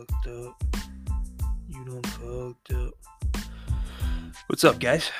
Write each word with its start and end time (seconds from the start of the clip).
fucked 0.00 0.26
up. 0.26 0.64
You 1.68 2.00
fucked 2.02 2.72
up. 2.72 2.94
What's 4.46 4.64
up, 4.64 4.78
guys? 4.78 5.10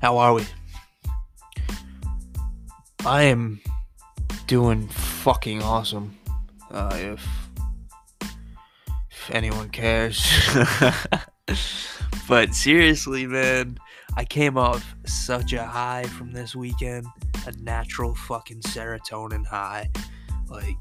How 0.00 0.18
are 0.18 0.34
we? 0.34 0.44
I 3.04 3.22
am 3.24 3.60
doing 4.46 4.88
fucking 4.88 5.62
awesome. 5.62 6.18
Uh, 6.70 6.96
if 6.96 7.26
if 9.10 9.30
anyone 9.30 9.70
cares. 9.70 10.22
but 12.28 12.54
seriously, 12.54 13.26
man, 13.26 13.78
I 14.16 14.24
came 14.24 14.58
off 14.58 14.94
such 15.06 15.52
a 15.52 15.64
high 15.64 16.04
from 16.04 16.32
this 16.32 16.54
weekend, 16.54 17.06
a 17.46 17.52
natural 17.52 18.14
fucking 18.14 18.60
serotonin 18.60 19.46
high. 19.46 19.88
Like 20.52 20.76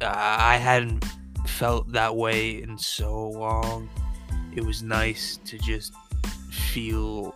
I 0.00 0.56
hadn't 0.56 1.04
felt 1.46 1.92
that 1.92 2.16
way 2.16 2.60
in 2.60 2.76
so 2.78 3.30
long. 3.30 3.88
It 4.56 4.64
was 4.64 4.82
nice 4.82 5.38
to 5.44 5.56
just 5.58 5.92
feel 6.50 7.32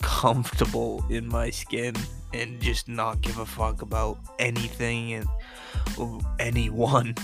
comfortable 0.00 1.04
in 1.10 1.26
my 1.26 1.50
skin 1.50 1.96
and 2.32 2.60
just 2.60 2.88
not 2.88 3.20
give 3.22 3.38
a 3.38 3.46
fuck 3.46 3.82
about 3.82 4.18
anything 4.38 5.14
and 5.14 5.28
anyone. 6.38 7.16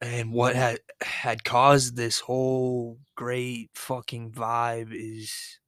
And 0.00 0.32
what 0.32 0.56
had 0.56 0.80
had 1.02 1.44
caused 1.44 1.94
this 1.94 2.18
whole 2.18 2.98
great 3.14 3.70
fucking 3.74 4.32
vibe 4.32 4.92
is 4.92 5.59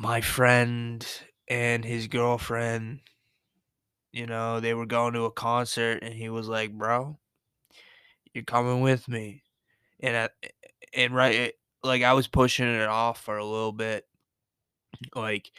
my 0.00 0.20
friend 0.20 1.06
and 1.48 1.84
his 1.84 2.06
girlfriend. 2.08 3.00
You 4.12 4.24
know, 4.26 4.60
they 4.60 4.72
were 4.72 4.86
going 4.86 5.12
to 5.12 5.24
a 5.26 5.30
concert, 5.30 6.02
and 6.02 6.14
he 6.14 6.30
was 6.30 6.48
like, 6.48 6.72
"Bro, 6.72 7.18
you're 8.32 8.44
coming 8.44 8.80
with 8.80 9.08
me." 9.08 9.42
And 10.00 10.16
I, 10.16 10.30
and 10.94 11.14
right, 11.14 11.54
like 11.82 12.02
I 12.02 12.14
was 12.14 12.28
pushing 12.28 12.68
it 12.68 12.88
off 12.88 13.20
for 13.22 13.38
a 13.38 13.46
little 13.46 13.72
bit, 13.72 14.06
like 15.14 15.50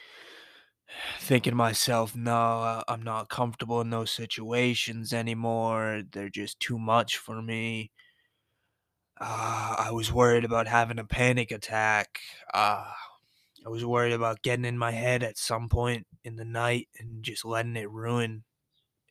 thinking 1.20 1.52
to 1.52 1.56
myself, 1.56 2.16
no, 2.16 2.84
I'm 2.88 3.02
not 3.04 3.30
comfortable 3.30 3.82
in 3.82 3.90
those 3.90 4.12
situations 4.12 5.14
anymore. 5.14 6.04
They're 6.12 6.30
just 6.30 6.60
too 6.60 6.78
much 6.80 7.18
for 7.18 7.42
me. 7.42 7.92
Uh, 9.20 9.76
I 9.80 9.92
was 9.92 10.12
worried 10.12 10.44
about 10.44 10.68
having 10.68 11.00
a 11.00 11.06
panic 11.06 11.52
attack. 11.52 12.20
Uh, 12.54 12.92
I 13.66 13.70
was 13.70 13.86
worried 13.86 14.14
about 14.14 14.44
getting 14.44 14.66
in 14.66 14.78
my 14.78 14.92
head 14.92 15.24
at 15.24 15.38
some 15.38 15.70
point 15.70 16.08
in 16.24 16.36
the 16.36 16.46
night 16.46 16.88
and 17.00 17.24
just 17.24 17.44
letting 17.46 17.76
it 17.76 17.90
ruin 17.90 18.44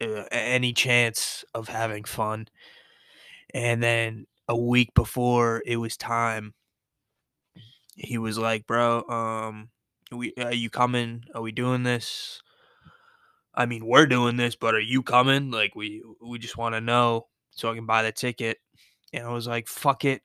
uh, 0.00 0.24
any 0.32 0.72
chance 0.72 1.44
of 1.54 1.68
having 1.68 2.04
fun. 2.04 2.48
And 3.52 3.82
then 3.82 4.26
a 4.48 4.56
week 4.56 4.92
before 4.94 5.62
it 5.64 5.76
was 5.76 5.96
time, 5.96 6.54
he 7.96 8.18
was 8.18 8.38
like, 8.38 8.66
"Bro, 8.66 9.08
um, 9.08 9.70
we 10.12 10.32
are 10.38 10.52
you 10.52 10.70
coming? 10.70 11.24
Are 11.34 11.42
we 11.42 11.52
doing 11.52 11.82
this? 11.82 12.42
I 13.54 13.66
mean, 13.66 13.86
we're 13.86 14.06
doing 14.06 14.36
this, 14.36 14.56
but 14.56 14.74
are 14.74 14.80
you 14.80 15.02
coming? 15.02 15.50
Like, 15.50 15.74
we 15.76 16.02
we 16.20 16.38
just 16.38 16.56
want 16.56 16.74
to 16.74 16.80
know 16.80 17.28
so 17.50 17.70
I 17.70 17.74
can 17.74 17.86
buy 17.86 18.02
the 18.02 18.12
ticket." 18.12 18.58
And 19.12 19.26
I 19.26 19.30
was 19.32 19.46
like, 19.46 19.68
"Fuck 19.68 20.04
it, 20.04 20.22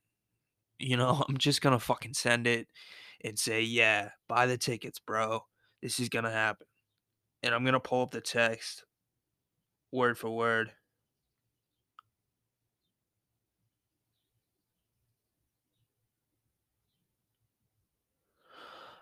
you 0.79 0.97
know, 0.97 1.23
I'm 1.29 1.37
just 1.37 1.61
gonna 1.61 1.79
fucking 1.79 2.15
send 2.15 2.47
it 2.47 2.67
and 3.23 3.37
say, 3.37 3.61
yeah, 3.61 4.09
buy 4.27 4.45
the 4.45 4.57
tickets, 4.57 4.99
bro. 4.99 5.45
This 5.81 5.99
is 5.99 6.09
gonna 6.09 6.31
happen." 6.31 6.67
And 7.43 7.55
I'm 7.55 7.65
gonna 7.65 7.79
pull 7.79 8.03
up 8.03 8.11
the 8.11 8.21
text 8.21 8.85
word 9.91 10.17
for 10.17 10.29
word. 10.29 10.71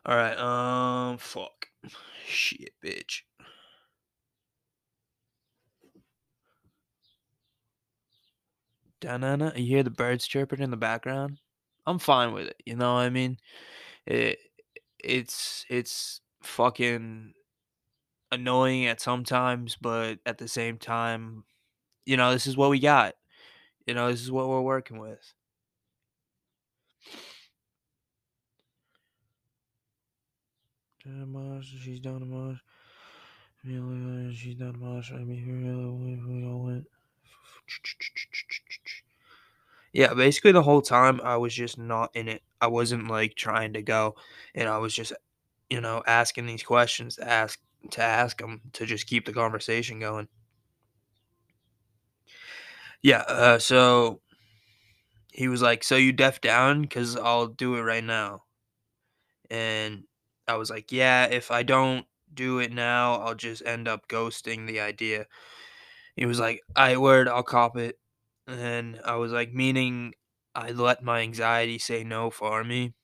All 0.06 0.16
right, 0.16 0.38
um, 0.38 1.18
fuck, 1.18 1.68
shit, 2.26 2.72
bitch. 2.84 3.24
Da-na-na. 9.00 9.52
You 9.56 9.66
hear 9.68 9.84
the 9.84 9.90
birds 9.92 10.26
chirping 10.28 10.62
in 10.62 10.72
the 10.72 10.78
background? 10.78 11.40
I'm 11.86 12.00
fine 12.00 12.34
with 12.34 12.48
it. 12.48 12.62
You 12.66 12.76
know 12.76 12.96
what 12.96 13.02
I 13.02 13.10
mean? 13.10 13.38
It, 14.08 14.40
it's 15.00 15.66
it's 15.70 16.22
fucking 16.42 17.34
annoying 18.32 18.86
at 18.86 19.02
some 19.02 19.24
times, 19.24 19.78
but 19.80 20.20
at 20.26 20.38
the 20.38 20.48
same 20.48 20.78
time, 20.78 21.44
you 22.06 22.18
know, 22.18 22.32
this 22.32 22.48
is 22.48 22.58
what 22.58 22.70
we 22.70 22.80
got. 22.80 23.16
You 23.86 23.94
know, 23.94 24.12
this 24.12 24.22
is 24.22 24.32
what 24.32 24.50
we're 24.50 24.62
working 24.62 25.00
with. 25.00 25.34
She's 31.04 31.14
down 31.14 31.22
to 31.22 31.26
Mosh. 31.28 31.66
She's 34.36 34.56
down 34.56 34.74
to. 34.74 35.14
I 35.16 35.24
mean, 35.24 36.42
we 36.42 36.48
all 36.48 36.64
went. 36.64 36.88
Yeah, 39.94 40.14
basically 40.14 40.52
the 40.54 40.64
whole 40.64 40.82
time 40.82 41.20
I 41.24 41.38
was 41.38 41.54
just 41.54 41.78
not 41.78 42.16
in 42.16 42.28
it. 42.28 42.44
I 42.62 42.68
wasn't 42.68 43.08
like 43.10 43.36
trying 43.36 43.74
to 43.74 43.82
go, 43.82 44.16
and 44.56 44.70
I 44.70 44.78
was 44.80 44.94
just, 44.96 45.14
you 45.70 45.82
know, 45.82 46.04
asking 46.08 46.48
these 46.48 46.64
questions 46.64 47.18
to 47.18 47.28
ask 47.30 47.60
to 47.92 48.04
ask 48.04 48.40
them 48.40 48.62
to 48.74 48.86
just 48.86 49.08
keep 49.08 49.26
the 49.26 49.34
conversation 49.34 50.00
going. 50.00 50.28
Yeah. 53.02 53.22
Uh, 53.28 53.60
so 53.60 54.22
he 55.32 55.48
was 55.48 55.62
like, 55.62 55.86
"So 55.86 55.96
you 55.96 56.12
deaf 56.12 56.42
down? 56.42 56.86
Cause 56.88 57.16
I'll 57.16 57.48
do 57.48 57.76
it 57.76 57.82
right 57.82 58.04
now." 58.04 58.44
And 59.50 60.04
I 60.48 60.56
was 60.56 60.70
like, 60.70 60.92
"Yeah, 60.92 61.26
if 61.26 61.52
I 61.52 61.64
don't 61.64 62.06
do 62.34 62.60
it 62.60 62.72
now, 62.72 63.16
I'll 63.22 63.36
just 63.36 63.66
end 63.66 63.88
up 63.88 64.08
ghosting 64.08 64.68
the 64.68 64.80
idea." 64.82 65.28
He 66.16 66.26
was 66.26 66.40
like, 66.40 66.64
"I 66.76 66.98
word, 66.98 67.28
I'll 67.30 67.44
cop 67.44 67.78
it." 67.78 68.00
And 68.48 69.00
I 69.06 69.18
was 69.18 69.32
like, 69.34 69.54
meaning 69.54 70.16
I 70.58 70.72
let 70.72 71.04
my 71.04 71.22
anxiety 71.22 71.78
say 71.78 72.04
no 72.04 72.32
for 72.32 72.64
me. 72.64 72.96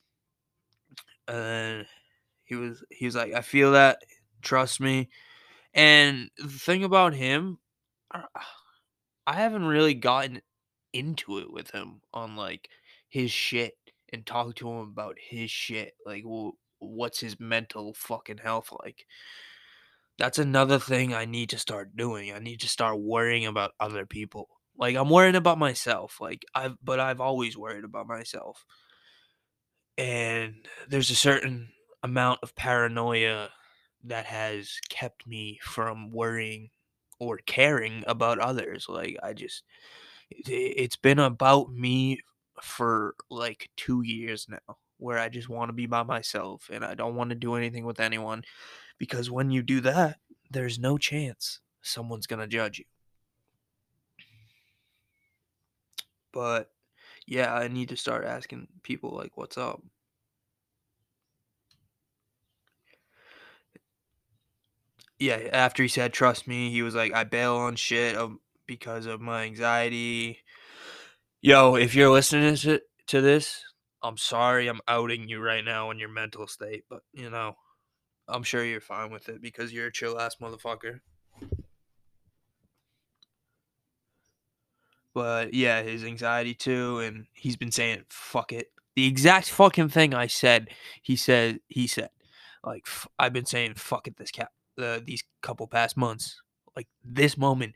And 1.27 1.85
he 2.43 2.55
was 2.55 2.83
he 2.89 3.05
was 3.05 3.15
like, 3.15 3.33
I 3.33 3.41
feel 3.41 3.73
that, 3.73 3.99
trust 4.41 4.81
me. 4.81 5.09
And 5.73 6.31
the 6.37 6.47
thing 6.47 6.83
about 6.83 7.13
him, 7.13 7.59
I 8.11 9.33
haven't 9.33 9.65
really 9.65 9.93
gotten 9.93 10.41
into 10.93 11.37
it 11.37 11.51
with 11.53 11.71
him 11.71 12.01
on 12.11 12.35
like 12.35 12.69
his 13.09 13.31
shit 13.31 13.75
and 14.11 14.25
talk 14.25 14.55
to 14.55 14.69
him 14.69 14.79
about 14.79 15.17
his 15.19 15.51
shit. 15.51 15.93
Like, 16.05 16.23
what's 16.79 17.19
his 17.19 17.39
mental 17.39 17.93
fucking 17.93 18.39
health 18.39 18.73
like? 18.83 19.05
That's 20.17 20.39
another 20.39 20.79
thing 20.79 21.13
I 21.13 21.25
need 21.25 21.49
to 21.49 21.57
start 21.59 21.95
doing. 21.95 22.31
I 22.33 22.39
need 22.39 22.61
to 22.61 22.67
start 22.67 22.99
worrying 22.99 23.45
about 23.45 23.73
other 23.79 24.05
people. 24.05 24.49
Like 24.77 24.95
I'm 24.95 25.09
worrying 25.09 25.35
about 25.35 25.57
myself. 25.57 26.19
Like 26.19 26.45
I've 26.55 26.77
but 26.83 26.99
I've 26.99 27.21
always 27.21 27.57
worried 27.57 27.83
about 27.83 28.07
myself. 28.07 28.65
And 29.97 30.67
there's 30.87 31.11
a 31.11 31.15
certain 31.15 31.69
amount 32.01 32.39
of 32.43 32.55
paranoia 32.55 33.49
that 34.03 34.25
has 34.25 34.79
kept 34.89 35.27
me 35.27 35.59
from 35.63 36.11
worrying 36.11 36.69
or 37.19 37.37
caring 37.45 38.03
about 38.07 38.39
others. 38.39 38.87
Like 38.89 39.17
I 39.23 39.33
just 39.33 39.63
it's 40.29 40.95
been 40.95 41.19
about 41.19 41.71
me 41.71 42.19
for 42.61 43.15
like 43.29 43.69
2 43.77 44.01
years 44.03 44.47
now 44.49 44.77
where 44.97 45.19
I 45.19 45.29
just 45.29 45.49
want 45.49 45.69
to 45.69 45.73
be 45.73 45.85
by 45.85 46.03
myself 46.03 46.69
and 46.71 46.83
I 46.83 46.95
don't 46.95 47.15
want 47.15 47.29
to 47.31 47.35
do 47.35 47.55
anything 47.55 47.85
with 47.85 47.99
anyone 47.99 48.43
because 48.97 49.29
when 49.29 49.51
you 49.51 49.61
do 49.61 49.81
that, 49.81 50.19
there's 50.49 50.79
no 50.79 50.97
chance 50.97 51.59
someone's 51.81 52.27
going 52.27 52.39
to 52.39 52.47
judge 52.47 52.79
you. 52.79 52.85
But 56.33 56.69
yeah, 57.27 57.53
I 57.53 57.67
need 57.69 57.89
to 57.89 57.97
start 57.97 58.25
asking 58.25 58.67
people 58.83 59.11
like 59.15 59.37
what's 59.37 59.57
up. 59.57 59.81
Yeah, 65.19 65.35
after 65.53 65.83
he 65.83 65.89
said 65.89 66.11
trust 66.11 66.47
me, 66.47 66.71
he 66.71 66.81
was 66.81 66.95
like 66.95 67.13
I 67.13 67.23
bail 67.23 67.55
on 67.55 67.75
shit 67.75 68.17
because 68.65 69.05
of 69.05 69.21
my 69.21 69.43
anxiety. 69.43 70.39
Yo, 71.41 71.75
if 71.75 71.93
you're 71.95 72.09
listening 72.09 72.55
to, 72.55 73.21
this, 73.21 73.63
I'm 74.01 74.17
sorry 74.17 74.67
I'm 74.67 74.79
outing 74.87 75.27
you 75.27 75.41
right 75.41 75.63
now 75.63 75.91
in 75.91 75.99
your 75.99 76.09
mental 76.09 76.47
state, 76.47 76.85
but 76.89 77.01
you 77.13 77.29
know, 77.29 77.55
I'm 78.27 78.43
sure 78.43 78.63
you're 78.63 78.81
fine 78.81 79.11
with 79.11 79.29
it 79.29 79.41
because 79.41 79.71
you're 79.73 79.87
a 79.87 79.91
chill 79.91 80.19
ass 80.19 80.37
motherfucker. 80.41 80.99
But 85.13 85.53
yeah, 85.53 85.81
his 85.83 86.03
anxiety 86.03 86.53
too, 86.53 86.99
and 86.99 87.25
he's 87.33 87.57
been 87.57 87.71
saying 87.71 88.03
fuck 88.09 88.51
it. 88.51 88.71
The 88.95 89.07
exact 89.07 89.49
fucking 89.49 89.89
thing 89.89 90.13
I 90.13 90.27
said, 90.27 90.69
he 91.01 91.15
said 91.15 91.59
he 91.67 91.87
said. 91.87 92.09
Like 92.63 92.87
I've 93.19 93.33
been 93.33 93.45
saying, 93.45 93.75
fuck 93.75 94.07
it, 94.07 94.17
this 94.17 94.31
cap 94.31 94.51
uh, 94.81 94.99
these 95.05 95.23
couple 95.41 95.67
past 95.67 95.97
months. 95.97 96.41
Like 96.75 96.87
this 97.03 97.37
moment, 97.37 97.75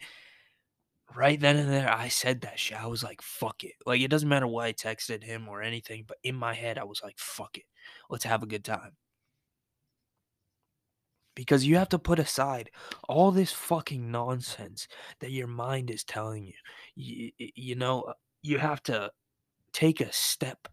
right 1.16 1.40
then 1.40 1.58
and 1.58 1.70
there, 1.72 1.92
I 1.92 2.08
said 2.08 2.42
that 2.42 2.60
shit. 2.60 2.82
I 2.82 2.88
was 2.88 3.04
like, 3.04 3.22
fuck 3.22 3.64
it. 3.64 3.74
Like 3.86 4.02
it 4.02 4.10
doesn't 4.10 4.30
matter 4.30 4.48
why 4.48 4.68
I 4.68 4.74
texted 4.74 5.24
him 5.24 5.48
or 5.48 5.62
anything, 5.62 6.06
but 6.08 6.18
in 6.24 6.36
my 6.36 6.54
head, 6.54 6.78
I 6.78 6.84
was 6.84 7.02
like, 7.04 7.18
fuck 7.18 7.58
it, 7.58 7.66
let's 8.10 8.24
have 8.24 8.44
a 8.44 8.48
good 8.48 8.64
time. 8.64 8.94
Because 11.36 11.66
you 11.68 11.78
have 11.78 11.90
to 11.90 12.00
put 12.00 12.18
aside 12.18 12.72
all 13.08 13.30
this 13.32 13.52
fucking 13.52 14.10
nonsense 14.10 14.88
that 15.20 15.30
your 15.30 15.46
mind 15.46 15.92
is 15.92 16.04
telling 16.04 16.46
you. 16.46 16.54
You, 17.00 17.32
you 17.38 17.76
know, 17.76 18.02
uh, 18.02 18.14
you 18.42 18.58
have 18.58 18.82
to 18.84 19.12
take 19.72 20.02
a 20.02 20.12
step 20.12 20.68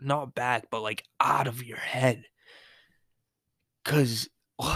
not 0.00 0.34
back, 0.34 0.64
but 0.70 0.82
like 0.82 1.04
out 1.20 1.46
of 1.46 1.62
your 1.62 1.78
head. 1.78 2.24
Cause 3.84 4.28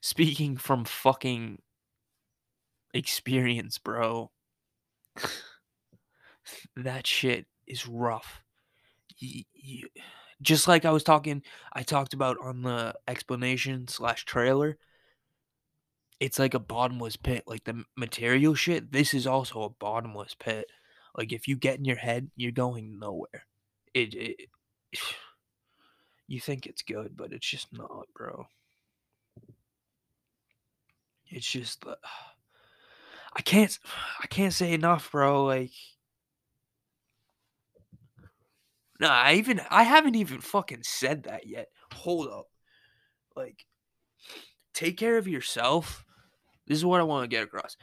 speaking 0.00 0.56
from 0.56 0.84
fucking 0.86 1.58
experience, 2.94 3.76
bro, 3.76 4.30
that 6.76 7.06
shit 7.06 7.46
is 7.66 7.86
rough. 7.86 8.42
You, 9.18 9.42
you, 9.52 9.88
just 10.40 10.66
like 10.68 10.86
I 10.86 10.90
was 10.90 11.04
talking, 11.04 11.42
I 11.74 11.82
talked 11.82 12.14
about 12.14 12.38
on 12.42 12.62
the 12.62 12.94
explanation 13.06 13.88
slash 13.88 14.24
trailer. 14.24 14.78
It's 16.20 16.38
like 16.38 16.54
a 16.54 16.58
bottomless 16.60 17.16
pit. 17.16 17.44
Like 17.46 17.64
the 17.64 17.84
material 17.96 18.54
shit, 18.54 18.92
this 18.92 19.14
is 19.14 19.26
also 19.26 19.62
a 19.62 19.70
bottomless 19.70 20.34
pit. 20.38 20.66
Like 21.16 21.32
if 21.32 21.48
you 21.48 21.56
get 21.56 21.78
in 21.78 21.84
your 21.84 21.96
head, 21.96 22.30
you're 22.36 22.52
going 22.52 22.98
nowhere. 22.98 23.46
It, 23.94 24.14
it 24.14 24.36
you 26.28 26.40
think 26.40 26.66
it's 26.66 26.82
good, 26.82 27.16
but 27.16 27.32
it's 27.32 27.48
just 27.48 27.72
not, 27.72 28.06
bro. 28.14 28.46
It's 31.28 31.50
just 31.50 31.84
uh, 31.86 31.96
I 33.36 33.42
can't 33.42 33.78
I 34.22 34.26
can't 34.26 34.52
say 34.52 34.72
enough, 34.72 35.10
bro. 35.10 35.44
Like 35.46 35.72
Nah, 39.00 39.08
I 39.08 39.34
even 39.34 39.62
I 39.70 39.84
haven't 39.84 40.14
even 40.14 40.42
fucking 40.42 40.82
said 40.82 41.22
that 41.22 41.46
yet. 41.46 41.68
Hold 41.94 42.28
up. 42.28 42.48
Like 43.34 43.64
take 44.74 44.98
care 44.98 45.16
of 45.16 45.26
yourself. 45.26 46.04
This 46.70 46.78
is 46.78 46.84
what 46.84 47.00
I 47.00 47.02
want 47.02 47.24
to 47.24 47.36
get 47.36 47.42
across. 47.42 47.76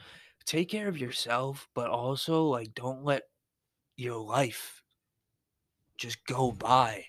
Take 0.46 0.70
care 0.70 0.88
of 0.88 0.96
yourself, 0.96 1.68
but 1.74 1.90
also 1.90 2.44
like 2.44 2.74
don't 2.74 3.04
let 3.04 3.24
your 3.98 4.16
life 4.16 4.82
just 5.98 6.24
go 6.24 6.52
by. 6.52 7.04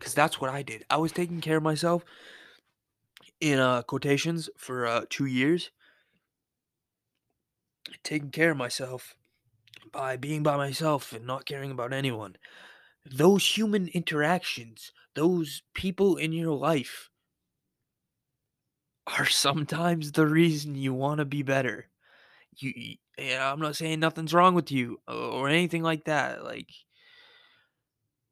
Cuz 0.00 0.12
that's 0.12 0.38
what 0.38 0.50
I 0.50 0.62
did. 0.62 0.84
I 0.90 0.98
was 0.98 1.12
taking 1.12 1.40
care 1.40 1.56
of 1.56 1.62
myself 1.62 2.04
in 3.40 3.58
uh 3.58 3.80
quotations 3.80 4.50
for 4.58 4.86
uh 4.86 5.06
2 5.08 5.24
years. 5.24 5.70
Taking 8.02 8.30
care 8.30 8.50
of 8.50 8.58
myself 8.58 9.14
by 9.90 10.18
being 10.18 10.42
by 10.42 10.58
myself 10.58 11.14
and 11.14 11.26
not 11.26 11.46
caring 11.46 11.70
about 11.70 11.94
anyone. 11.94 12.36
Those 13.06 13.56
human 13.56 13.88
interactions, 13.88 14.92
those 15.14 15.62
people 15.72 16.18
in 16.18 16.34
your 16.34 16.52
life 16.52 17.08
are 19.18 19.26
sometimes 19.26 20.12
the 20.12 20.26
reason 20.26 20.74
you 20.74 20.94
want 20.94 21.18
to 21.18 21.24
be 21.24 21.42
better. 21.42 21.88
You, 22.58 22.72
y- 22.76 22.98
yeah, 23.18 23.52
I'm 23.52 23.60
not 23.60 23.76
saying 23.76 24.00
nothing's 24.00 24.34
wrong 24.34 24.54
with 24.54 24.72
you 24.72 25.00
uh, 25.08 25.30
or 25.30 25.48
anything 25.48 25.82
like 25.82 26.04
that. 26.04 26.44
Like, 26.44 26.70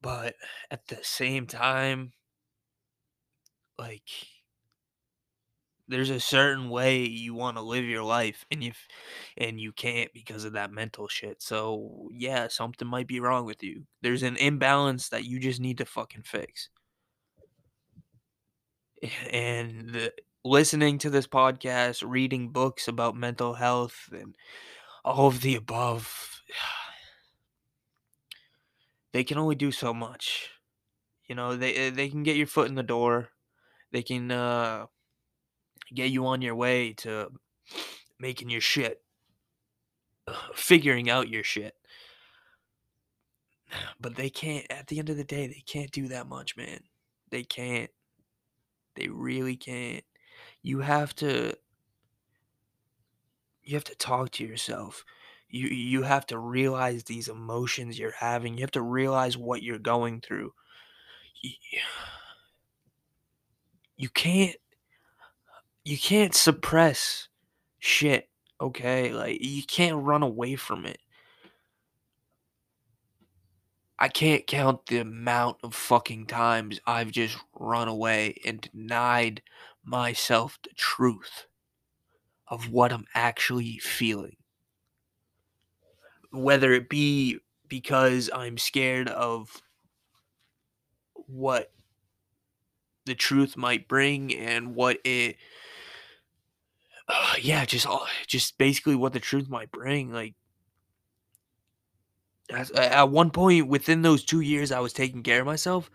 but 0.00 0.36
at 0.70 0.86
the 0.88 0.98
same 1.02 1.46
time, 1.46 2.12
like, 3.78 4.08
there's 5.88 6.10
a 6.10 6.18
certain 6.20 6.68
way 6.68 7.04
you 7.04 7.34
want 7.34 7.56
to 7.56 7.62
live 7.62 7.84
your 7.84 8.02
life, 8.02 8.44
and 8.50 8.62
if 8.62 8.88
and 9.36 9.60
you 9.60 9.72
can't 9.72 10.12
because 10.12 10.44
of 10.44 10.52
that 10.54 10.72
mental 10.72 11.06
shit. 11.08 11.40
So 11.42 12.08
yeah, 12.12 12.48
something 12.48 12.88
might 12.88 13.06
be 13.06 13.20
wrong 13.20 13.46
with 13.46 13.62
you. 13.62 13.86
There's 14.02 14.22
an 14.24 14.36
imbalance 14.36 15.08
that 15.10 15.24
you 15.24 15.38
just 15.38 15.60
need 15.60 15.78
to 15.78 15.84
fucking 15.84 16.22
fix. 16.22 16.70
and 19.30 19.90
the, 19.90 20.12
listening 20.46 20.98
to 20.98 21.10
this 21.10 21.26
podcast, 21.26 22.02
reading 22.06 22.50
books 22.50 22.88
about 22.88 23.16
mental 23.16 23.54
health, 23.54 24.08
and 24.12 24.36
all 25.04 25.26
of 25.26 25.40
the 25.40 25.56
above, 25.56 26.42
they 29.12 29.24
can 29.24 29.38
only 29.38 29.54
do 29.54 29.72
so 29.72 29.92
much. 29.92 30.50
You 31.28 31.34
know, 31.34 31.56
they 31.56 31.74
eh, 31.74 31.90
they 31.90 32.08
can 32.08 32.22
get 32.22 32.36
your 32.36 32.46
foot 32.46 32.68
in 32.68 32.76
the 32.76 32.82
door. 32.82 33.30
They 33.92 34.02
can 34.02 34.30
uh, 34.30 34.86
get 35.92 36.10
you 36.10 36.26
on 36.26 36.42
your 36.42 36.54
way 36.54 36.92
to 36.98 37.30
making 38.20 38.50
your 38.50 38.60
shit, 38.60 39.02
figuring 40.54 41.10
out 41.10 41.28
your 41.28 41.44
shit. 41.44 41.74
But 44.00 44.14
they 44.14 44.30
can't. 44.30 44.64
At 44.70 44.86
the 44.86 45.00
end 45.00 45.10
of 45.10 45.16
the 45.16 45.24
day, 45.24 45.48
they 45.48 45.62
can't 45.66 45.90
do 45.90 46.06
that 46.08 46.28
much, 46.28 46.56
man. 46.56 46.80
They 47.30 47.42
can't. 47.42 47.90
They 48.94 49.08
really 49.08 49.56
can't. 49.56 50.04
You 50.62 50.80
have 50.80 51.14
to 51.16 51.54
you 53.62 53.74
have 53.74 53.84
to 53.84 53.94
talk 53.96 54.30
to 54.32 54.44
yourself. 54.44 55.04
You 55.48 55.68
you 55.68 56.02
have 56.02 56.26
to 56.26 56.38
realize 56.38 57.04
these 57.04 57.28
emotions 57.28 57.98
you're 57.98 58.12
having. 58.12 58.54
You 58.54 58.62
have 58.62 58.70
to 58.72 58.82
realize 58.82 59.36
what 59.36 59.62
you're 59.62 59.78
going 59.78 60.20
through. 60.20 60.52
You 63.96 64.08
can't 64.08 64.56
you 65.84 65.98
can't 65.98 66.34
suppress 66.34 67.28
shit, 67.78 68.28
okay? 68.60 69.12
Like 69.12 69.38
you 69.42 69.62
can't 69.62 70.02
run 70.04 70.22
away 70.22 70.56
from 70.56 70.84
it. 70.86 70.98
I 73.98 74.08
can't 74.08 74.46
count 74.46 74.86
the 74.86 74.98
amount 74.98 75.58
of 75.62 75.74
fucking 75.74 76.26
times 76.26 76.80
I've 76.86 77.10
just 77.12 77.38
run 77.54 77.88
away 77.88 78.40
and 78.44 78.60
denied 78.60 79.42
myself 79.86 80.58
the 80.62 80.74
truth 80.74 81.46
of 82.48 82.70
what 82.70 82.92
I'm 82.92 83.06
actually 83.14 83.78
feeling. 83.78 84.36
Whether 86.32 86.72
it 86.72 86.88
be 86.88 87.38
because 87.68 88.30
I'm 88.34 88.58
scared 88.58 89.08
of 89.08 89.62
what 91.14 91.72
the 93.04 93.14
truth 93.14 93.56
might 93.56 93.88
bring 93.88 94.34
and 94.34 94.74
what 94.74 94.98
it 95.04 95.36
uh, 97.08 97.34
yeah, 97.40 97.64
just 97.64 97.86
all 97.86 98.06
just 98.26 98.58
basically 98.58 98.94
what 98.96 99.12
the 99.12 99.20
truth 99.20 99.48
might 99.48 99.70
bring, 99.70 100.12
like 100.12 100.34
at 102.50 103.10
one 103.10 103.30
point 103.30 103.66
within 103.66 104.02
those 104.02 104.24
2 104.24 104.40
years 104.40 104.70
I 104.70 104.80
was 104.80 104.92
taking 104.92 105.22
care 105.22 105.40
of 105.40 105.46
myself, 105.46 105.90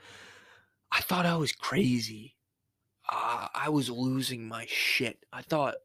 I 0.92 1.02
thought 1.02 1.26
I 1.26 1.38
was 1.38 1.52
crazy. 1.54 2.36
Uh, 3.12 3.48
I 3.54 3.70
was 3.70 3.90
losing 3.90 4.48
my 4.48 4.66
shit. 4.70 5.26
I 5.34 5.42
thought 5.42 5.76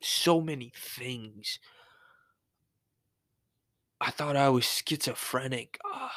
so 0.00 0.40
many 0.40 0.72
things. 0.76 1.58
I 4.00 4.10
thought 4.10 4.36
I 4.36 4.48
was 4.48 4.64
schizophrenic. 4.64 5.78
Uh, 5.84 6.08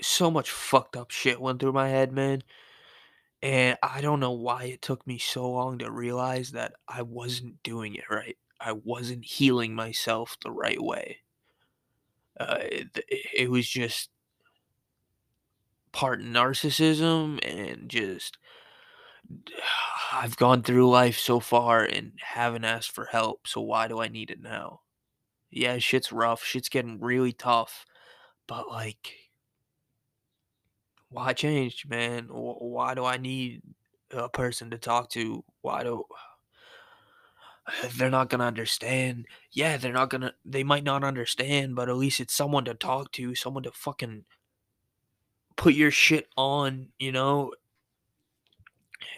so 0.00 0.30
much 0.30 0.50
fucked 0.50 0.96
up 0.96 1.10
shit 1.10 1.40
went 1.40 1.60
through 1.60 1.72
my 1.72 1.88
head, 1.88 2.12
man. 2.12 2.42
And 3.42 3.78
I 3.82 4.00
don't 4.00 4.20
know 4.20 4.32
why 4.32 4.64
it 4.64 4.82
took 4.82 5.06
me 5.06 5.18
so 5.18 5.48
long 5.50 5.78
to 5.78 5.90
realize 5.90 6.52
that 6.52 6.74
I 6.88 7.02
wasn't 7.02 7.62
doing 7.62 7.94
it 7.94 8.10
right. 8.10 8.36
I 8.60 8.72
wasn't 8.72 9.24
healing 9.24 9.74
myself 9.74 10.36
the 10.42 10.50
right 10.50 10.82
way. 10.82 11.18
Uh, 12.38 12.58
it, 12.60 13.04
it 13.34 13.50
was 13.50 13.68
just 13.68 14.10
part 15.98 16.20
narcissism 16.20 17.40
and 17.42 17.88
just 17.88 18.38
I've 20.12 20.36
gone 20.36 20.62
through 20.62 20.88
life 20.88 21.18
so 21.18 21.40
far 21.40 21.82
and 21.82 22.12
haven't 22.22 22.64
asked 22.64 22.92
for 22.92 23.06
help, 23.06 23.48
so 23.48 23.60
why 23.60 23.88
do 23.88 24.00
I 24.00 24.06
need 24.06 24.30
it 24.30 24.40
now? 24.40 24.82
Yeah, 25.50 25.78
shit's 25.78 26.12
rough. 26.12 26.44
Shit's 26.44 26.68
getting 26.68 27.00
really 27.00 27.32
tough. 27.32 27.84
But 28.46 28.68
like 28.68 29.12
why 31.10 31.32
change, 31.32 31.84
man? 31.88 32.28
Why 32.30 32.94
do 32.94 33.04
I 33.04 33.16
need 33.16 33.62
a 34.12 34.28
person 34.28 34.70
to 34.70 34.78
talk 34.78 35.10
to? 35.10 35.42
Why 35.62 35.82
do 35.82 36.04
they're 37.96 38.08
not 38.08 38.30
gonna 38.30 38.44
understand? 38.44 39.26
Yeah, 39.50 39.76
they're 39.76 39.92
not 39.92 40.10
gonna. 40.10 40.34
They 40.44 40.62
might 40.62 40.84
not 40.84 41.02
understand, 41.02 41.74
but 41.74 41.88
at 41.88 41.96
least 41.96 42.20
it's 42.20 42.34
someone 42.34 42.66
to 42.66 42.74
talk 42.74 43.10
to, 43.12 43.34
someone 43.34 43.64
to 43.64 43.72
fucking 43.72 44.26
put 45.58 45.74
your 45.74 45.90
shit 45.90 46.26
on, 46.38 46.88
you 46.98 47.12
know. 47.12 47.52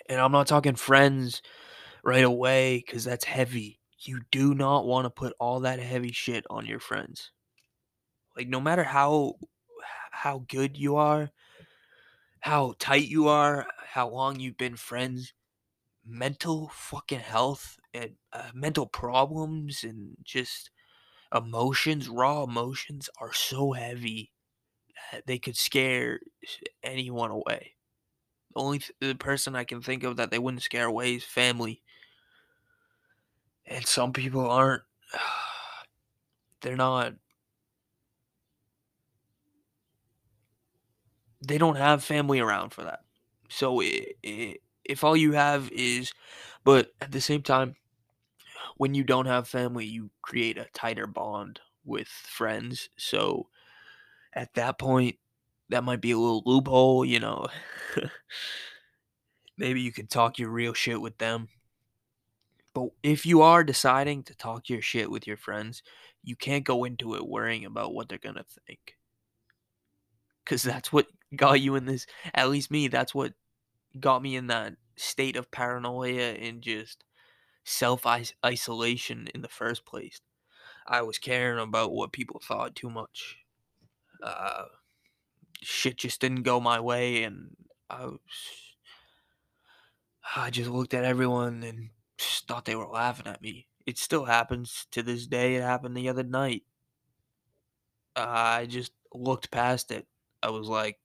And 0.09 0.19
I'm 0.19 0.33
not 0.33 0.49
talking 0.49 0.75
friends 0.75 1.43
right 2.03 2.25
away 2.25 2.83
because 2.85 3.05
that's 3.05 3.25
heavy. 3.25 3.79
You 4.01 4.23
do 4.33 4.55
not 4.55 4.87
want 4.87 5.05
to 5.05 5.11
put 5.11 5.35
all 5.39 5.61
that 5.61 5.79
heavy 5.79 6.11
shit 6.11 6.45
on 6.51 6.67
your 6.67 6.81
friends. 6.81 7.31
Like 8.37 8.49
no 8.49 8.61
matter 8.61 8.83
how 8.83 9.35
how 10.11 10.45
good 10.49 10.77
you 10.77 10.97
are, 10.97 11.31
how 12.41 12.75
tight 12.79 13.07
you 13.07 13.29
are, 13.29 13.67
how 13.87 14.09
long 14.09 14.41
you've 14.41 14.57
been 14.57 14.77
friends, 14.77 15.35
mental 16.05 16.71
fucking 16.73 17.21
health 17.21 17.77
and 17.93 18.13
uh, 18.33 18.51
mental 18.55 18.87
problems 18.87 19.85
and 19.85 20.17
just 20.25 20.71
emotions, 21.35 22.09
raw 22.09 22.43
emotions 22.45 23.11
are 23.21 23.33
so 23.33 23.73
heavy 23.73 24.33
they 25.27 25.39
could 25.39 25.57
scare 25.57 26.21
anyone 26.83 27.31
away. 27.31 27.75
The 28.55 28.61
only 28.61 28.79
th- 28.81 28.93
the 29.01 29.15
person 29.15 29.57
I 29.57 29.65
can 29.65 29.83
think 29.83 30.05
of 30.05 30.17
that 30.17 30.31
they 30.31 30.39
wouldn't 30.39 30.63
scare 30.63 30.87
away 30.87 31.15
is 31.17 31.25
family. 31.25 31.83
And 33.67 33.87
some 33.87 34.13
people 34.13 34.49
aren't 34.49 34.83
they're 36.61 36.77
not 36.77 37.15
they 41.47 41.59
don't 41.59 41.77
have 41.77 42.05
family 42.05 42.41
around 42.41 42.71
for 42.71 42.85
that. 42.85 43.01
So 43.49 43.81
i 43.83 44.07
i 44.25 44.57
if 44.85 45.05
all 45.05 45.17
you 45.17 45.33
have 45.33 45.71
is 45.73 46.13
but 46.65 46.93
at 47.01 47.13
the 47.13 47.21
same 47.21 47.43
time 47.43 47.77
when 48.77 48.95
you 48.95 49.05
don't 49.05 49.27
have 49.27 49.49
family, 49.49 49.87
you 49.87 50.11
create 50.23 50.59
a 50.59 50.67
tighter 50.73 51.07
bond 51.07 51.61
with 51.85 52.09
friends. 52.09 52.89
So 52.97 53.49
at 54.33 54.55
that 54.55 54.79
point, 54.79 55.17
that 55.69 55.85
might 55.85 56.01
be 56.01 56.13
a 56.13 56.19
little 56.19 56.43
loophole, 56.45 57.05
you 57.05 57.21
know. 57.21 57.47
Maybe 59.57 59.81
you 59.81 59.93
can 59.93 60.07
talk 60.07 60.39
your 60.39 60.51
real 60.51 60.73
shit 60.73 61.01
with 61.01 61.19
them. 61.19 61.49
But 62.75 62.91
if 63.03 63.27
you 63.27 63.43
are 63.43 63.65
deciding 63.65 64.23
to 64.25 64.35
talk 64.35 64.69
your 64.69 64.83
shit 64.83 65.11
with 65.11 65.27
your 65.27 65.37
friends, 65.37 65.83
you 66.23 66.37
can't 66.37 66.65
go 66.65 66.85
into 66.85 67.15
it 67.15 67.27
worrying 67.27 67.65
about 67.65 67.95
what 67.95 68.09
they're 68.09 68.19
going 68.19 68.37
to 68.37 68.45
think. 68.67 68.97
Cuz 70.47 70.63
that's 70.63 70.93
what 70.93 71.07
got 71.37 71.61
you 71.61 71.77
in 71.77 71.87
this 71.87 72.07
at 72.35 72.51
least 72.51 72.71
me, 72.71 72.89
that's 72.89 73.15
what 73.15 73.35
got 74.01 74.23
me 74.23 74.37
in 74.37 74.49
that 74.49 74.75
state 74.97 75.37
of 75.37 75.51
paranoia 75.51 76.33
and 76.35 76.63
just 76.63 77.05
self 77.65 78.07
isolation 78.45 79.29
in 79.35 79.43
the 79.43 79.49
first 79.49 79.85
place. 79.87 80.21
I 80.87 81.03
was 81.03 81.19
caring 81.19 81.61
about 81.61 81.93
what 81.93 82.13
people 82.13 82.41
thought 82.41 82.77
too 82.77 82.91
much. 82.91 83.40
Uh, 84.23 84.65
shit 85.63 85.99
just 85.99 86.21
didn't 86.21 86.43
go 86.43 86.61
my 86.61 86.81
way, 86.81 87.23
and 87.25 87.57
I 87.89 88.07
was, 88.07 88.21
I 90.37 90.51
just 90.51 90.71
looked 90.71 90.95
at 90.95 91.05
everyone 91.05 91.63
and 91.63 91.91
thought 92.19 92.65
they 92.65 92.75
were 92.75 92.87
laughing 92.87 93.27
at 93.27 93.43
me. 93.43 93.67
It 93.87 93.99
still 93.99 94.27
happens 94.27 94.87
to 94.93 95.03
this 95.03 95.27
day. 95.27 95.57
It 95.57 95.63
happened 95.63 95.97
the 95.97 96.09
other 96.09 96.23
night. 96.23 96.65
I 98.15 98.67
just 98.67 98.93
looked 99.15 99.51
past 99.51 99.91
it. 99.91 100.07
I 100.43 100.51
was 100.51 100.69
like, 100.69 100.99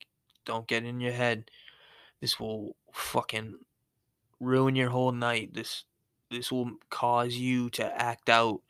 "Don't 0.46 0.68
get 0.68 0.86
in 0.86 1.00
your 1.00 1.14
head. 1.14 1.50
This 2.22 2.40
will 2.40 2.76
fucking 2.94 3.60
ruin 4.40 4.76
your 4.76 4.90
whole 4.90 5.12
night. 5.12 5.54
This 5.54 5.86
this 6.32 6.52
will 6.52 6.72
cause 6.90 7.36
you 7.36 7.70
to 7.72 8.02
act 8.02 8.30
out 8.30 8.62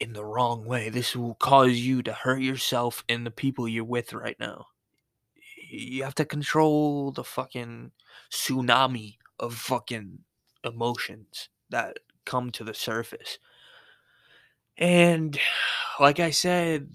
in 0.00 0.14
the 0.14 0.24
wrong 0.24 0.64
way. 0.64 0.88
This 0.88 1.14
will 1.14 1.34
cause 1.34 1.78
you 1.78 2.02
to 2.02 2.12
hurt 2.12 2.40
yourself 2.40 3.04
and 3.08 3.24
the 3.24 3.30
people 3.30 3.68
you're 3.68 3.84
with 3.84 4.12
right 4.12 4.38
now. 4.40 4.66
You 5.68 6.02
have 6.02 6.14
to 6.16 6.24
control 6.24 7.12
the 7.12 7.22
fucking 7.22 7.92
tsunami 8.30 9.18
of 9.38 9.54
fucking 9.54 10.18
emotions 10.64 11.48
that 11.68 11.98
come 12.24 12.50
to 12.52 12.64
the 12.64 12.74
surface. 12.74 13.38
And 14.76 15.38
like 16.00 16.18
I 16.18 16.30
said, 16.30 16.90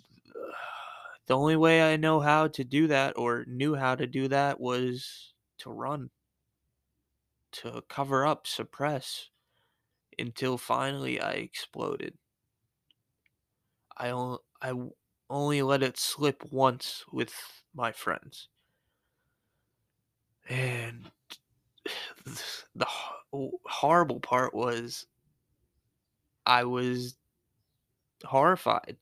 the 1.28 1.38
only 1.38 1.56
way 1.56 1.94
I 1.94 1.98
know 1.98 2.20
how 2.20 2.48
to 2.50 2.64
do 2.64 2.88
that 2.88 3.18
or 3.18 3.46
knew 3.48 3.76
how 3.76 3.96
to 3.96 4.08
do 4.08 4.28
that 4.28 4.60
was 4.60 5.34
to 5.60 5.70
run, 5.70 6.10
to 7.54 7.84
cover 7.88 8.26
up, 8.26 8.46
suppress 8.48 9.30
until 10.20 10.58
finally 10.58 11.20
I 11.20 11.32
exploded. 11.32 12.16
I 13.98 14.10
only, 14.10 14.40
I 14.62 14.74
only 15.30 15.62
let 15.62 15.84
it 15.84 15.98
slip 15.98 16.44
once 16.52 17.04
with 17.12 17.34
my 17.74 17.92
friends. 17.92 18.48
And 20.50 21.10
the 22.76 22.88
oh, 23.34 23.52
horrible 23.66 24.20
part 24.20 24.54
was 24.54 25.06
I 26.46 26.64
was 26.66 27.16
horrified 28.24 28.98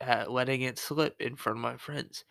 at 0.00 0.30
letting 0.30 0.62
it 0.62 0.78
slip 0.78 1.20
in 1.20 1.36
front 1.36 1.58
of 1.58 1.62
my 1.62 1.76
friends. 1.76 2.24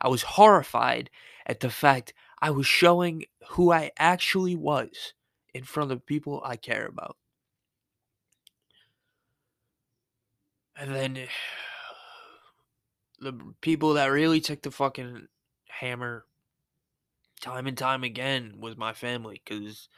I 0.00 0.08
was 0.08 0.22
horrified 0.22 1.10
at 1.46 1.60
the 1.60 1.70
fact 1.70 2.14
I 2.40 2.50
was 2.50 2.66
showing 2.66 3.24
who 3.50 3.72
I 3.72 3.90
actually 3.98 4.56
was 4.56 5.14
in 5.54 5.64
front 5.64 5.90
of 5.90 6.06
people 6.06 6.42
I 6.44 6.56
care 6.56 6.86
about. 6.86 7.16
And 10.78 10.94
then 10.94 11.18
the 13.20 13.32
people 13.60 13.94
that 13.94 14.06
really 14.06 14.40
took 14.40 14.62
the 14.62 14.70
fucking 14.70 15.28
hammer 15.68 16.24
time 17.40 17.66
and 17.66 17.76
time 17.76 18.04
again 18.04 18.54
was 18.58 18.76
my 18.76 18.92
family 18.92 19.40
because 19.44 19.88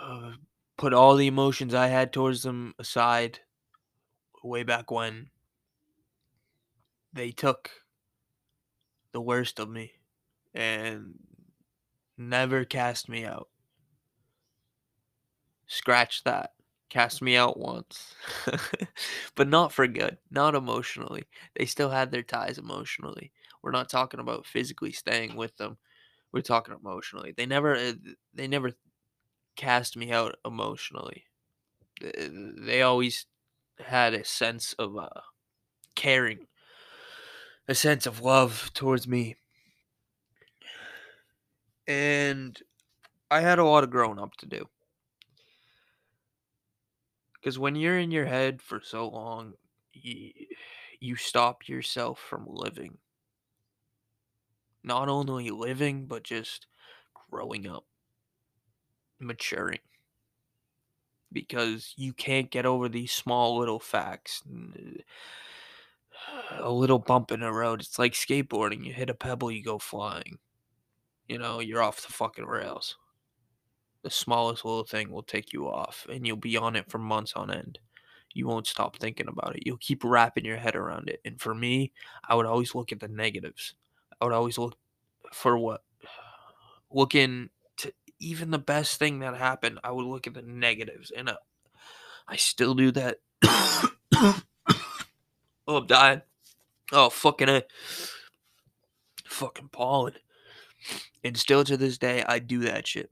uh, 0.00 0.32
put 0.76 0.92
all 0.92 1.16
the 1.16 1.26
emotions 1.26 1.74
I 1.74 1.88
had 1.88 2.12
towards 2.12 2.42
them 2.42 2.74
aside 2.78 3.40
way 4.42 4.62
back 4.64 4.90
when 4.90 5.30
they 7.12 7.30
took 7.30 7.70
the 9.12 9.20
worst 9.20 9.60
of 9.60 9.68
me 9.68 9.92
and 10.54 11.14
never 12.16 12.64
cast 12.64 13.08
me 13.08 13.24
out. 13.24 13.48
Scratch 15.66 16.24
that 16.24 16.52
cast 16.92 17.22
me 17.22 17.36
out 17.36 17.58
once, 17.58 18.14
but 19.36 19.48
not 19.48 19.72
for 19.72 19.88
good, 19.88 20.18
not 20.30 20.54
emotionally. 20.54 21.24
They 21.56 21.66
still 21.66 21.90
had 21.90 22.12
their 22.12 22.22
ties 22.22 22.58
emotionally. 22.58 23.32
We're 23.62 23.72
not 23.72 23.88
talking 23.88 24.20
about 24.20 24.46
physically 24.46 24.92
staying 24.92 25.36
with 25.36 25.56
them. 25.56 25.78
We're 26.32 26.42
talking 26.42 26.74
emotionally. 26.74 27.34
They 27.36 27.46
never, 27.46 27.76
uh, 27.76 27.94
they 28.34 28.48
never 28.48 28.72
cast 29.56 29.96
me 29.96 30.12
out 30.12 30.36
emotionally. 30.44 31.26
They 32.00 32.82
always 32.82 33.26
had 33.78 34.14
a 34.14 34.24
sense 34.24 34.74
of 34.74 34.96
uh, 34.98 35.08
caring, 35.96 36.48
a 37.68 37.74
sense 37.74 38.06
of 38.06 38.20
love 38.20 38.70
towards 38.74 39.08
me. 39.08 39.36
And 41.86 42.60
I 43.30 43.40
had 43.42 43.60
a 43.60 43.64
lot 43.64 43.84
of 43.84 43.90
growing 43.90 44.20
up 44.20 44.34
to 44.38 44.46
do. 44.46 44.68
Because 47.42 47.58
when 47.58 47.74
you're 47.74 47.98
in 47.98 48.12
your 48.12 48.26
head 48.26 48.62
for 48.62 48.80
so 48.80 49.08
long, 49.08 49.54
you, 49.92 50.30
you 51.00 51.16
stop 51.16 51.68
yourself 51.68 52.20
from 52.20 52.46
living. 52.46 52.98
Not 54.84 55.08
only 55.08 55.50
living, 55.50 56.06
but 56.06 56.22
just 56.22 56.68
growing 57.30 57.66
up, 57.66 57.84
maturing. 59.18 59.80
Because 61.32 61.94
you 61.96 62.12
can't 62.12 62.50
get 62.50 62.64
over 62.64 62.88
these 62.88 63.10
small 63.10 63.58
little 63.58 63.80
facts. 63.80 64.42
A 66.60 66.70
little 66.70 67.00
bump 67.00 67.32
in 67.32 67.40
the 67.40 67.52
road. 67.52 67.80
It's 67.80 67.98
like 67.98 68.12
skateboarding. 68.12 68.84
You 68.84 68.92
hit 68.92 69.10
a 69.10 69.14
pebble, 69.14 69.50
you 69.50 69.64
go 69.64 69.78
flying. 69.78 70.38
You 71.26 71.38
know, 71.38 71.58
you're 71.58 71.82
off 71.82 72.06
the 72.06 72.12
fucking 72.12 72.46
rails 72.46 72.96
the 74.02 74.10
smallest 74.10 74.64
little 74.64 74.84
thing 74.84 75.10
will 75.10 75.22
take 75.22 75.52
you 75.52 75.68
off 75.68 76.06
and 76.10 76.26
you'll 76.26 76.36
be 76.36 76.56
on 76.56 76.76
it 76.76 76.90
for 76.90 76.98
months 76.98 77.34
on 77.34 77.50
end. 77.50 77.78
You 78.34 78.46
won't 78.46 78.66
stop 78.66 78.96
thinking 78.96 79.28
about 79.28 79.56
it. 79.56 79.62
You'll 79.66 79.76
keep 79.76 80.02
wrapping 80.04 80.44
your 80.44 80.56
head 80.56 80.74
around 80.74 81.08
it. 81.08 81.20
And 81.24 81.40
for 81.40 81.54
me, 81.54 81.92
I 82.26 82.34
would 82.34 82.46
always 82.46 82.74
look 82.74 82.90
at 82.90 83.00
the 83.00 83.08
negatives. 83.08 83.74
I 84.20 84.24
would 84.24 84.34
always 84.34 84.58
look 84.58 84.76
for 85.32 85.56
what 85.58 85.82
looking 86.90 87.50
to 87.78 87.92
even 88.18 88.50
the 88.50 88.58
best 88.58 88.98
thing 88.98 89.20
that 89.20 89.36
happened, 89.36 89.80
I 89.84 89.90
would 89.90 90.06
look 90.06 90.26
at 90.26 90.34
the 90.34 90.42
negatives 90.42 91.12
and 91.14 91.28
uh, 91.28 91.36
I 92.26 92.36
still 92.36 92.74
do 92.74 92.90
that. 92.92 93.18
oh, 93.42 94.42
I'm 95.68 95.86
dying. 95.86 96.22
Oh, 96.92 97.10
fucking 97.10 97.48
it. 97.48 97.70
Fucking 99.26 99.68
pollen. 99.68 100.14
And 101.24 101.36
still 101.36 101.64
to 101.64 101.76
this 101.76 101.98
day, 101.98 102.24
I 102.26 102.38
do 102.38 102.60
that 102.60 102.86
shit. 102.86 103.10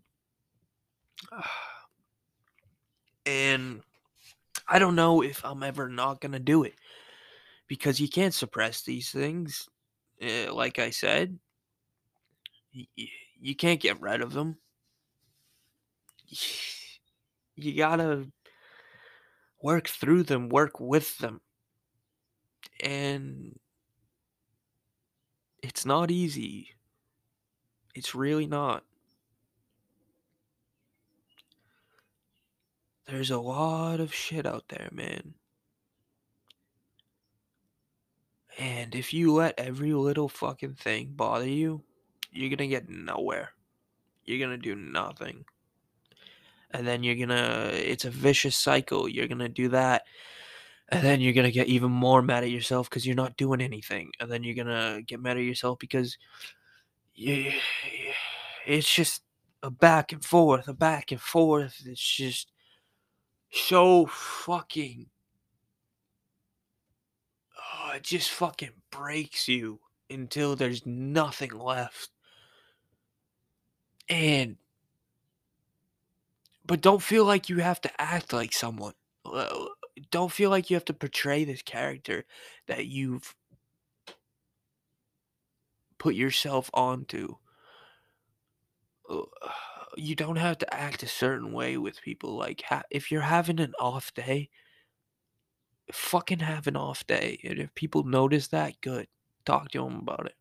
And 3.27 3.83
I 4.69 4.79
don't 4.79 4.97
know 4.97 5.23
if 5.23 5.45
I'm 5.45 5.62
ever 5.62 5.89
not 5.89 6.21
going 6.21 6.33
to 6.33 6.39
do 6.39 6.65
it 6.65 6.75
because 7.69 8.00
you 8.00 8.09
can't 8.09 8.35
suppress 8.35 8.83
these 8.83 9.11
things. 9.11 9.69
Uh, 10.23 10.53
like 10.53 10.79
I 10.79 10.91
said, 10.91 11.39
you 12.73 13.55
can't 13.55 13.81
get 13.81 14.00
rid 14.00 14.21
of 14.21 14.33
them. 14.33 14.57
You 17.57 17.77
gotta 17.77 18.27
work 19.62 19.89
through 19.89 20.23
them, 20.23 20.49
work 20.49 20.81
with 20.81 21.19
them. 21.19 21.41
And 22.83 23.59
It's 25.62 25.85
not 25.85 26.11
easy. 26.11 26.75
It's 27.95 28.15
really 28.15 28.47
not. 28.47 28.85
There's 33.11 33.31
a 33.33 33.38
lot 33.38 33.99
of 33.99 34.14
shit 34.14 34.47
out 34.47 34.64
there, 34.69 34.88
man. 34.93 35.35
And 38.57 38.95
if 38.95 39.12
you 39.12 39.33
let 39.33 39.59
every 39.59 39.93
little 39.95 40.29
fucking 40.29 40.75
thing 40.75 41.12
bother 41.17 41.49
you, 41.49 41.83
you're 42.31 42.50
gonna 42.50 42.69
get 42.69 42.88
nowhere. 42.88 43.50
You're 44.25 44.38
gonna 44.38 44.59
do 44.59 44.76
nothing. 44.76 45.45
And 46.71 46.87
then 46.87 47.02
you're 47.02 47.17
gonna, 47.17 47.71
it's 47.73 48.05
a 48.05 48.11
vicious 48.11 48.57
cycle. 48.57 49.09
You're 49.09 49.29
gonna 49.29 49.49
do 49.49 49.69
that. 49.71 50.02
And 50.90 51.02
then 51.02 51.21
you're 51.21 51.33
gonna 51.33 51.50
get 51.50 51.67
even 51.67 51.90
more 51.90 52.23
mad 52.23 52.45
at 52.45 52.50
yourself 52.50 52.88
because 52.88 53.05
you're 53.05 53.17
not 53.17 53.37
doing 53.37 53.61
anything. 53.61 54.12
And 54.21 54.31
then 54.31 54.45
you're 54.45 54.55
gonna 54.55 55.02
get 55.02 55.21
mad 55.21 55.37
at 55.37 55.43
yourself 55.43 55.81
because 55.81 56.17
you, 57.14 57.52
it's 58.67 58.93
just 58.93 59.23
a 59.64 59.71
back 59.71 60.12
and 60.12 60.25
forth, 60.25 60.69
a 60.69 60.75
back 60.75 61.11
and 61.11 61.21
forth. 61.21 61.83
It's 61.85 62.00
just 62.00 62.50
so 63.50 64.07
fucking 64.07 65.07
oh, 67.59 67.92
it 67.97 68.02
just 68.02 68.30
fucking 68.30 68.71
breaks 68.90 69.49
you 69.49 69.80
until 70.09 70.57
there's 70.57 70.85
nothing 70.87 71.50
left. 71.50 72.11
And 74.09 74.57
but 76.66 76.80
don't 76.80 77.02
feel 77.02 77.25
like 77.25 77.49
you 77.49 77.59
have 77.59 77.80
to 77.80 78.00
act 78.00 78.33
like 78.33 78.52
someone. 78.52 78.95
Don't 80.11 80.33
feel 80.33 80.50
like 80.50 80.71
you 80.71 80.76
have 80.76 80.85
to 80.87 80.95
portray 80.95 81.45
this 81.45 81.62
character 81.62 82.25
that 82.66 82.87
you've 82.87 83.35
put 85.99 86.14
yourself 86.14 86.71
onto. 86.73 87.37
You 89.97 90.14
don't 90.14 90.37
have 90.37 90.59
to 90.59 90.75
act 90.75 91.02
a 91.02 91.09
certain 91.09 91.52
way 91.52 91.76
with 91.76 92.00
people. 92.02 92.37
Like, 92.37 92.62
ha- 92.62 92.82
if 92.90 93.11
you're 93.11 93.23
having 93.23 93.61
an 93.61 93.75
off 93.80 94.12
day, 94.14 94.50
fucking 95.92 96.40
have 96.40 96.66
an 96.66 96.76
off 96.76 97.06
day. 97.06 97.40
And 97.44 97.59
if 97.59 97.75
people 97.75 98.04
notice 98.04 98.49
that, 98.49 98.80
good. 98.80 99.09
Talk 99.44 99.70
to 99.73 99.82
them 99.85 99.97
about 99.97 100.26
it. 100.26 100.35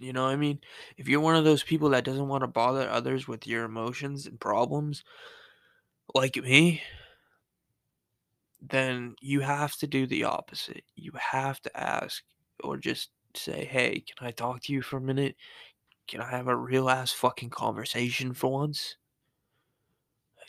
You 0.00 0.12
know 0.12 0.24
what 0.24 0.32
I 0.32 0.36
mean? 0.36 0.58
If 0.96 1.08
you're 1.08 1.20
one 1.20 1.36
of 1.36 1.44
those 1.44 1.62
people 1.62 1.90
that 1.90 2.04
doesn't 2.04 2.28
want 2.28 2.42
to 2.42 2.48
bother 2.48 2.88
others 2.88 3.28
with 3.28 3.46
your 3.46 3.64
emotions 3.64 4.26
and 4.26 4.40
problems, 4.40 5.04
like 6.14 6.36
me, 6.36 6.82
then 8.60 9.16
you 9.20 9.40
have 9.40 9.76
to 9.76 9.86
do 9.86 10.06
the 10.06 10.24
opposite. 10.24 10.84
You 10.94 11.12
have 11.18 11.60
to 11.62 11.76
ask 11.76 12.22
or 12.62 12.76
just 12.76 13.10
say, 13.34 13.64
hey, 13.64 14.04
can 14.06 14.26
I 14.26 14.30
talk 14.30 14.62
to 14.62 14.72
you 14.72 14.82
for 14.82 14.98
a 14.98 15.00
minute? 15.00 15.36
Can 16.12 16.20
I 16.20 16.28
have 16.28 16.46
a 16.46 16.54
real 16.54 16.90
ass 16.90 17.10
fucking 17.10 17.48
conversation 17.48 18.34
for 18.34 18.52
once? 18.52 18.98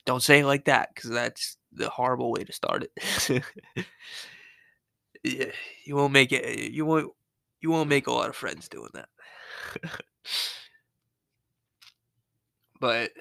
Don't 0.05 0.22
say 0.22 0.39
it 0.39 0.46
like 0.46 0.65
that 0.65 0.89
because 0.93 1.10
that's 1.10 1.55
the 1.72 1.89
horrible 1.89 2.34
way 2.34 2.43
to 2.43 2.51
start 2.51 2.84
it. 2.84 3.43
yeah, 5.24 5.46
you 5.86 5.96
won't 5.96 6.12
make 6.12 6.34
it. 6.34 6.74
You 6.74 6.86
won't. 6.86 7.13
You 7.62 7.72
won't 7.72 7.88
make 7.88 8.08
a 8.08 8.12
lot 8.12 8.27
of 8.27 8.36
friends 8.36 8.67
doing 8.67 8.89
that. 8.93 9.08
but 12.82 13.12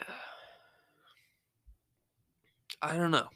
I 2.82 2.96
don't 2.96 3.12
know. 3.12 3.28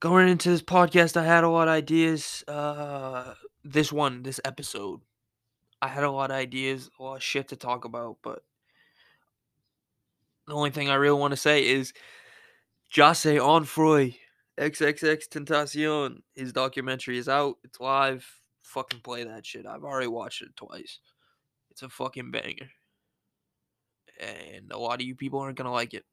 Going 0.00 0.28
into 0.28 0.50
this 0.50 0.62
podcast, 0.62 1.16
I 1.16 1.24
had 1.24 1.44
a 1.44 1.48
lot 1.48 1.68
of 1.68 1.74
ideas. 1.74 2.42
Uh, 2.48 3.34
this 3.62 3.92
one, 3.92 4.24
this 4.24 4.40
episode, 4.44 5.02
I 5.80 5.88
had 5.88 6.04
a 6.04 6.10
lot 6.10 6.30
of 6.30 6.36
ideas, 6.36 6.90
a 6.98 7.02
lot 7.02 7.16
of 7.16 7.22
shit 7.22 7.48
to 7.48 7.56
talk 7.56 7.84
about, 7.84 8.16
but 8.22 8.42
the 10.46 10.54
only 10.54 10.70
thing 10.70 10.90
I 10.90 10.94
really 10.94 11.18
want 11.18 11.32
to 11.32 11.36
say 11.36 11.66
is 11.66 11.92
Jahseh 12.92 13.38
Onfroy, 13.38 14.16
XXXTENTACION. 14.58 16.22
His 16.34 16.52
documentary 16.52 17.18
is 17.18 17.28
out. 17.28 17.56
It's 17.62 17.78
live. 17.78 18.26
Fucking 18.62 19.00
play 19.00 19.24
that 19.24 19.46
shit. 19.46 19.66
I've 19.66 19.84
already 19.84 20.08
watched 20.08 20.42
it 20.42 20.56
twice. 20.56 20.98
It's 21.70 21.82
a 21.82 21.88
fucking 21.88 22.30
banger. 22.30 22.70
And 24.20 24.72
a 24.72 24.78
lot 24.78 25.00
of 25.00 25.06
you 25.06 25.14
people 25.14 25.38
aren't 25.38 25.56
going 25.56 25.66
to 25.66 25.70
like 25.70 25.94
it. 25.94 26.04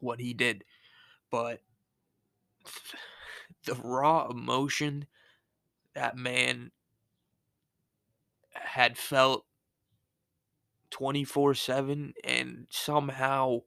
What 0.00 0.20
he 0.20 0.34
did. 0.34 0.64
But 1.30 1.62
the 3.64 3.74
raw 3.76 4.28
emotion 4.28 5.06
that 5.94 6.16
man 6.16 6.70
had 8.62 8.96
felt 8.96 9.44
24 10.90 11.54
7 11.54 12.14
and 12.24 12.66
somehow 12.70 13.60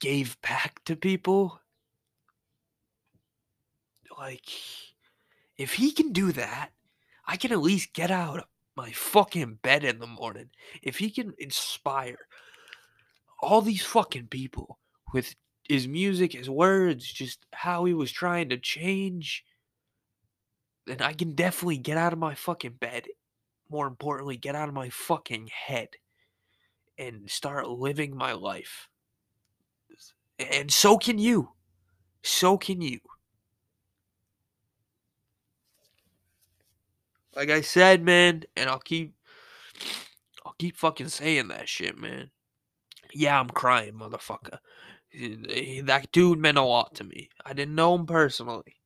gave 0.00 0.40
back 0.42 0.82
to 0.84 0.96
people. 0.96 1.60
Like, 4.18 4.50
if 5.56 5.74
he 5.74 5.92
can 5.92 6.12
do 6.12 6.32
that, 6.32 6.70
I 7.26 7.36
can 7.36 7.52
at 7.52 7.60
least 7.60 7.92
get 7.92 8.10
out 8.10 8.38
of 8.38 8.44
my 8.76 8.90
fucking 8.92 9.58
bed 9.62 9.84
in 9.84 9.98
the 9.98 10.06
morning. 10.06 10.50
If 10.82 10.98
he 10.98 11.10
can 11.10 11.34
inspire 11.38 12.26
all 13.40 13.60
these 13.60 13.82
fucking 13.82 14.28
people 14.28 14.78
with 15.12 15.34
his 15.68 15.86
music, 15.86 16.32
his 16.32 16.50
words, 16.50 17.06
just 17.06 17.44
how 17.52 17.84
he 17.84 17.94
was 17.94 18.10
trying 18.10 18.48
to 18.48 18.56
change, 18.56 19.44
then 20.88 21.00
I 21.02 21.12
can 21.12 21.34
definitely 21.34 21.78
get 21.78 21.96
out 21.98 22.12
of 22.12 22.18
my 22.18 22.34
fucking 22.34 22.78
bed. 22.80 23.06
More 23.70 23.86
importantly, 23.86 24.36
get 24.36 24.54
out 24.54 24.68
of 24.68 24.74
my 24.74 24.88
fucking 24.88 25.50
head 25.52 25.88
and 26.96 27.30
start 27.30 27.68
living 27.68 28.16
my 28.16 28.32
life. 28.32 28.88
And 30.38 30.70
so 30.70 30.96
can 30.96 31.18
you. 31.18 31.50
So 32.22 32.56
can 32.56 32.80
you. 32.80 33.00
Like 37.36 37.50
I 37.50 37.60
said, 37.60 38.02
man, 38.02 38.44
and 38.56 38.68
I'll 38.68 38.80
keep 38.80 39.14
I'll 40.44 40.56
keep 40.58 40.76
fucking 40.76 41.08
saying 41.08 41.48
that 41.48 41.68
shit, 41.68 41.98
man. 41.98 42.30
Yeah, 43.12 43.38
I'm 43.38 43.50
crying, 43.50 43.92
motherfucker. 43.92 44.58
That 45.84 46.08
dude 46.10 46.38
meant 46.38 46.58
a 46.58 46.62
lot 46.62 46.94
to 46.96 47.04
me. 47.04 47.28
I 47.44 47.52
didn't 47.52 47.74
know 47.74 47.94
him 47.94 48.06
personally. 48.06 48.77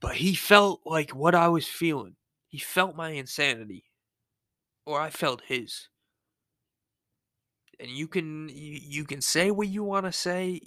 But 0.00 0.16
he 0.16 0.34
felt 0.34 0.80
like 0.86 1.10
what 1.10 1.34
I 1.34 1.48
was 1.48 1.66
feeling. 1.66 2.16
He 2.48 2.58
felt 2.58 2.96
my 2.96 3.10
insanity. 3.10 3.84
Or 4.86 5.00
I 5.00 5.10
felt 5.10 5.42
his. 5.46 5.88
And 7.78 7.90
you 7.90 8.08
can 8.08 8.50
you, 8.52 9.04
can 9.04 9.20
say 9.20 9.50
what 9.50 9.68
you 9.68 9.84
want 9.84 10.06
to 10.06 10.12
say. 10.12 10.60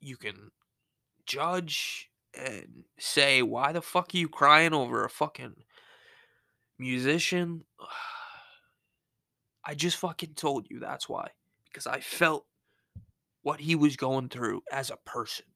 You 0.00 0.16
can 0.16 0.50
judge 1.26 2.10
and 2.34 2.84
say 2.98 3.42
why 3.42 3.72
the 3.72 3.82
fuck 3.82 4.14
are 4.14 4.18
you 4.18 4.28
crying 4.28 4.72
over 4.72 5.04
a 5.04 5.10
fucking 5.10 5.56
musician? 6.78 7.64
I 9.64 9.74
just 9.74 9.98
fucking 9.98 10.34
told 10.34 10.68
you 10.70 10.80
that's 10.80 11.08
why. 11.08 11.28
Because 11.64 11.86
I 11.86 12.00
felt 12.00 12.46
what 13.42 13.60
he 13.60 13.74
was 13.74 13.96
going 13.96 14.28
through 14.28 14.62
as 14.72 14.90
a 14.90 14.96
person. 14.96 15.46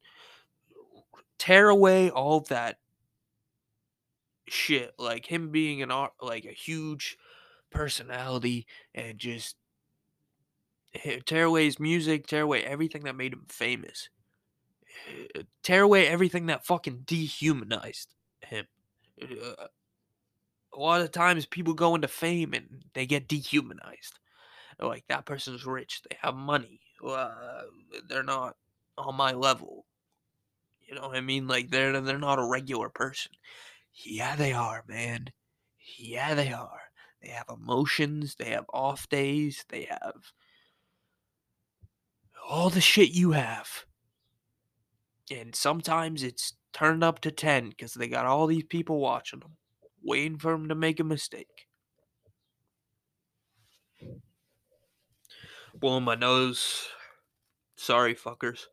Tear 1.45 1.69
away 1.69 2.09
all 2.09 2.41
that 2.49 2.79
shit, 4.49 4.95
like 4.99 5.27
him 5.27 5.51
being 5.51 5.83
an 5.83 5.91
art, 5.91 6.15
like 6.23 6.47
a 6.47 6.53
huge 6.53 7.19
personality, 7.71 8.67
and 8.95 9.19
just 9.19 9.55
tear 11.27 11.45
away 11.45 11.67
his 11.67 11.79
music, 11.79 12.27
tear 12.27 12.41
away 12.41 12.65
everything 12.65 13.05
that 13.05 13.15
made 13.15 13.35
him 13.35 13.45
famous, 13.51 14.09
eh, 15.07 15.43
tear 15.63 15.83
away 15.83 16.09
everything 16.09 16.47
that 16.47 16.65
fucking 16.65 17.03
dehumanized 17.05 18.15
him. 18.41 18.65
Uh, 19.21 19.67
a 20.73 20.81
lot 20.81 21.03
of 21.03 21.13
times 21.13 21.45
people 21.45 21.75
go 21.75 21.95
into 21.95 22.09
fame 22.09 22.55
and 22.55 22.87
they 22.95 23.05
get 23.05 23.29
dehumanized. 23.29 24.19
Like 24.81 25.05
that 25.09 25.27
person's 25.27 25.67
rich, 25.67 26.01
they 26.09 26.17
have 26.23 26.35
money, 26.35 26.81
uh, 27.07 27.65
they're 28.09 28.23
not 28.23 28.57
on 28.97 29.15
my 29.15 29.33
level. 29.33 29.85
You 30.87 30.95
know 30.95 31.09
what 31.09 31.17
I 31.17 31.21
mean? 31.21 31.47
Like 31.47 31.71
they're 31.71 32.01
they're 32.01 32.19
not 32.19 32.39
a 32.39 32.47
regular 32.47 32.89
person. 32.89 33.33
Yeah, 33.93 34.37
they 34.37 34.53
are, 34.53 34.85
man. 34.89 35.29
Yeah, 35.99 36.35
they 36.35 36.53
are. 36.53 36.81
They 37.23 37.29
have 37.29 37.47
emotions. 37.49 38.35
They 38.35 38.51
have 38.51 38.67
off 38.73 39.09
days. 39.09 39.65
They 39.69 39.85
have 39.85 40.33
all 42.47 42.71
the 42.71 42.81
shit 42.81 43.11
you 43.11 43.33
have. 43.33 43.87
And 45.31 45.55
sometimes 45.55 46.23
it's 46.23 46.55
turned 46.73 47.03
up 47.03 47.21
to 47.21 47.31
10 47.31 47.71
because 47.71 47.95
they 47.95 48.09
got 48.09 48.27
all 48.27 48.47
these 48.47 48.65
people 48.65 49.01
watching 49.01 49.41
them, 49.41 49.57
waiting 50.03 50.39
for 50.39 50.53
them 50.53 50.69
to 50.69 50.75
make 50.75 51.01
a 51.01 51.05
mistake. 51.05 51.67
Blowing 55.75 56.05
my 56.05 56.15
nose. 56.15 56.89
Sorry, 57.77 58.15
fuckers. 58.15 58.67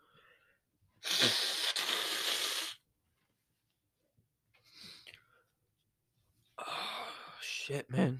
Shit, 7.71 7.89
man. 7.89 8.19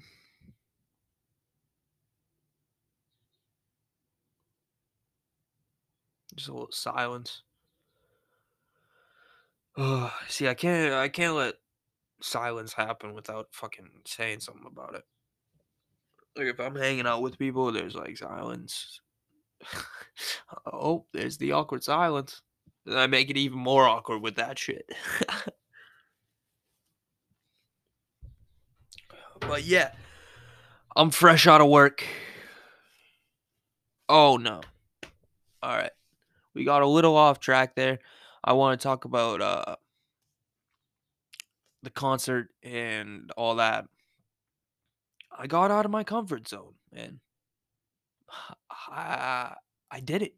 Just 6.34 6.48
a 6.48 6.52
little 6.54 6.68
silence. 6.72 7.42
Ugh, 9.76 10.10
see, 10.28 10.48
I 10.48 10.54
can't 10.54 10.94
I 10.94 11.10
can't 11.10 11.34
let 11.34 11.56
silence 12.22 12.72
happen 12.72 13.12
without 13.12 13.48
fucking 13.52 13.90
saying 14.06 14.40
something 14.40 14.64
about 14.66 14.94
it. 14.94 15.04
Like 16.34 16.46
if 16.46 16.58
I'm 16.58 16.74
hanging 16.76 17.06
out 17.06 17.20
with 17.20 17.38
people, 17.38 17.70
there's 17.72 17.94
like 17.94 18.16
silence. 18.16 19.02
oh, 20.72 21.04
there's 21.12 21.36
the 21.36 21.52
awkward 21.52 21.84
silence. 21.84 22.40
Then 22.86 22.96
I 22.96 23.06
make 23.06 23.28
it 23.28 23.36
even 23.36 23.58
more 23.58 23.86
awkward 23.86 24.22
with 24.22 24.36
that 24.36 24.58
shit. 24.58 24.90
but 29.48 29.64
yeah, 29.64 29.92
I'm 30.96 31.10
fresh 31.10 31.46
out 31.46 31.60
of 31.60 31.68
work. 31.68 32.04
Oh 34.08 34.36
no. 34.36 34.60
All 35.62 35.76
right. 35.76 35.92
We 36.54 36.64
got 36.64 36.82
a 36.82 36.86
little 36.86 37.16
off 37.16 37.40
track 37.40 37.74
there. 37.74 37.98
I 38.44 38.52
want 38.54 38.80
to 38.80 38.82
talk 38.82 39.04
about 39.04 39.40
uh 39.40 39.76
the 41.82 41.90
concert 41.90 42.48
and 42.62 43.30
all 43.36 43.56
that. 43.56 43.86
I 45.36 45.46
got 45.46 45.70
out 45.70 45.84
of 45.84 45.90
my 45.90 46.04
comfort 46.04 46.48
zone, 46.48 46.74
man. 46.92 47.20
I, 48.70 49.54
I 49.90 50.00
did 50.00 50.22
it. 50.22 50.34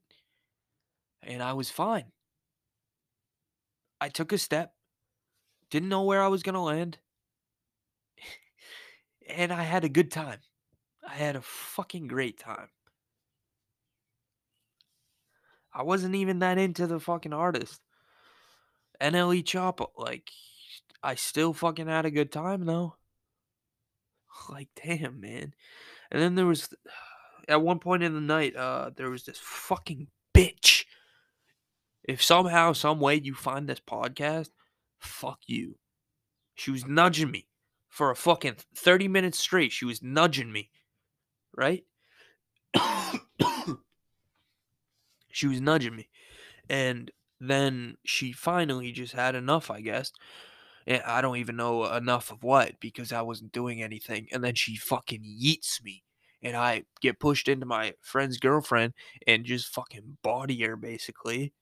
And 1.23 1.43
I 1.43 1.53
was 1.55 1.71
fine. 1.71 2.13
I 4.01 4.09
took 4.09 4.33
a 4.33 4.39
step. 4.39 4.75
Didn't 5.71 5.89
know 5.89 6.03
where 6.03 6.23
I 6.23 6.29
was 6.29 6.43
going 6.43 6.55
to 6.55 6.61
land. 6.61 6.99
and 9.29 9.53
I 9.53 9.63
had 9.63 9.85
a 9.85 9.89
good 9.89 10.11
time. 10.11 10.39
I 11.07 11.15
had 11.15 11.37
a 11.37 11.43
fucking 11.43 12.07
great 12.07 12.39
time. 12.39 12.69
I 15.73 15.83
wasn't 15.83 16.15
even 16.15 16.39
that 16.39 16.59
into 16.59 16.87
the 16.87 17.01
fucking 17.01 17.33
artist. 17.33 17.81
NLE 19.01 19.43
Choppa, 19.43 19.89
like, 19.97 20.31
I 21.03 21.17
still 21.17 21.53
fucking 21.53 21.89
had 21.89 22.07
a 22.07 22.11
good 22.11 22.33
time 22.33 22.65
though. 22.67 22.97
Like, 24.49 24.69
damn, 24.85 25.21
man. 25.21 25.55
And 26.11 26.21
then 26.21 26.35
there 26.35 26.47
was, 26.47 26.69
at 27.49 27.63
one 27.63 27.79
point 27.79 28.03
in 28.03 28.15
the 28.15 28.21
night, 28.21 28.57
uh, 28.57 28.91
there 28.95 29.11
was 29.11 29.25
this 29.25 29.39
fucking 29.41 30.09
bitch. 30.35 30.85
If 32.03 32.23
somehow, 32.23 32.73
some 32.73 33.01
way 33.01 33.21
you 33.23 33.35
find 33.35 33.69
this 33.69 33.81
podcast, 33.81 34.51
fuck 34.99 35.39
you. 35.47 35.77
She 36.55 36.71
was 36.71 36.87
nudging 36.87 37.31
me 37.31 37.47
for 37.95 38.11
a 38.11 38.17
fucking 38.17 38.57
30 38.75 39.07
minutes 39.07 39.39
straight. 39.39 39.71
She 39.71 39.85
was 39.85 40.03
nudging 40.03 40.51
me, 40.51 40.69
right? 41.57 41.85
she 45.31 45.47
was 45.47 45.61
nudging 45.61 45.95
me. 45.95 46.09
And 46.69 47.13
then 47.39 47.97
she 48.05 48.33
finally 48.33 48.91
just 48.91 49.13
had 49.13 49.37
enough, 49.37 49.71
I 49.71 49.81
guess. 49.81 50.11
And 50.89 51.05
I 51.05 51.21
don't 51.21 51.37
even 51.37 51.55
know 51.55 51.85
enough 51.85 52.33
of 52.33 52.43
what 52.43 52.81
because 52.81 53.13
I 53.13 53.23
wasn't 53.23 53.53
doing 53.53 53.81
anything. 53.81 54.27
And 54.33 54.43
then 54.43 54.57
she 54.57 54.75
fucking 54.75 55.23
yeets 55.23 55.81
me. 55.81 56.03
And 56.43 56.57
I 56.57 56.87
get 57.01 57.21
pushed 57.21 57.47
into 57.47 57.65
my 57.65 57.95
friend's 58.01 58.39
girlfriend 58.39 58.95
and 59.25 59.45
just 59.45 59.73
fucking 59.73 60.19
body 60.21 60.61
her 60.63 60.75
basically. 60.75 61.53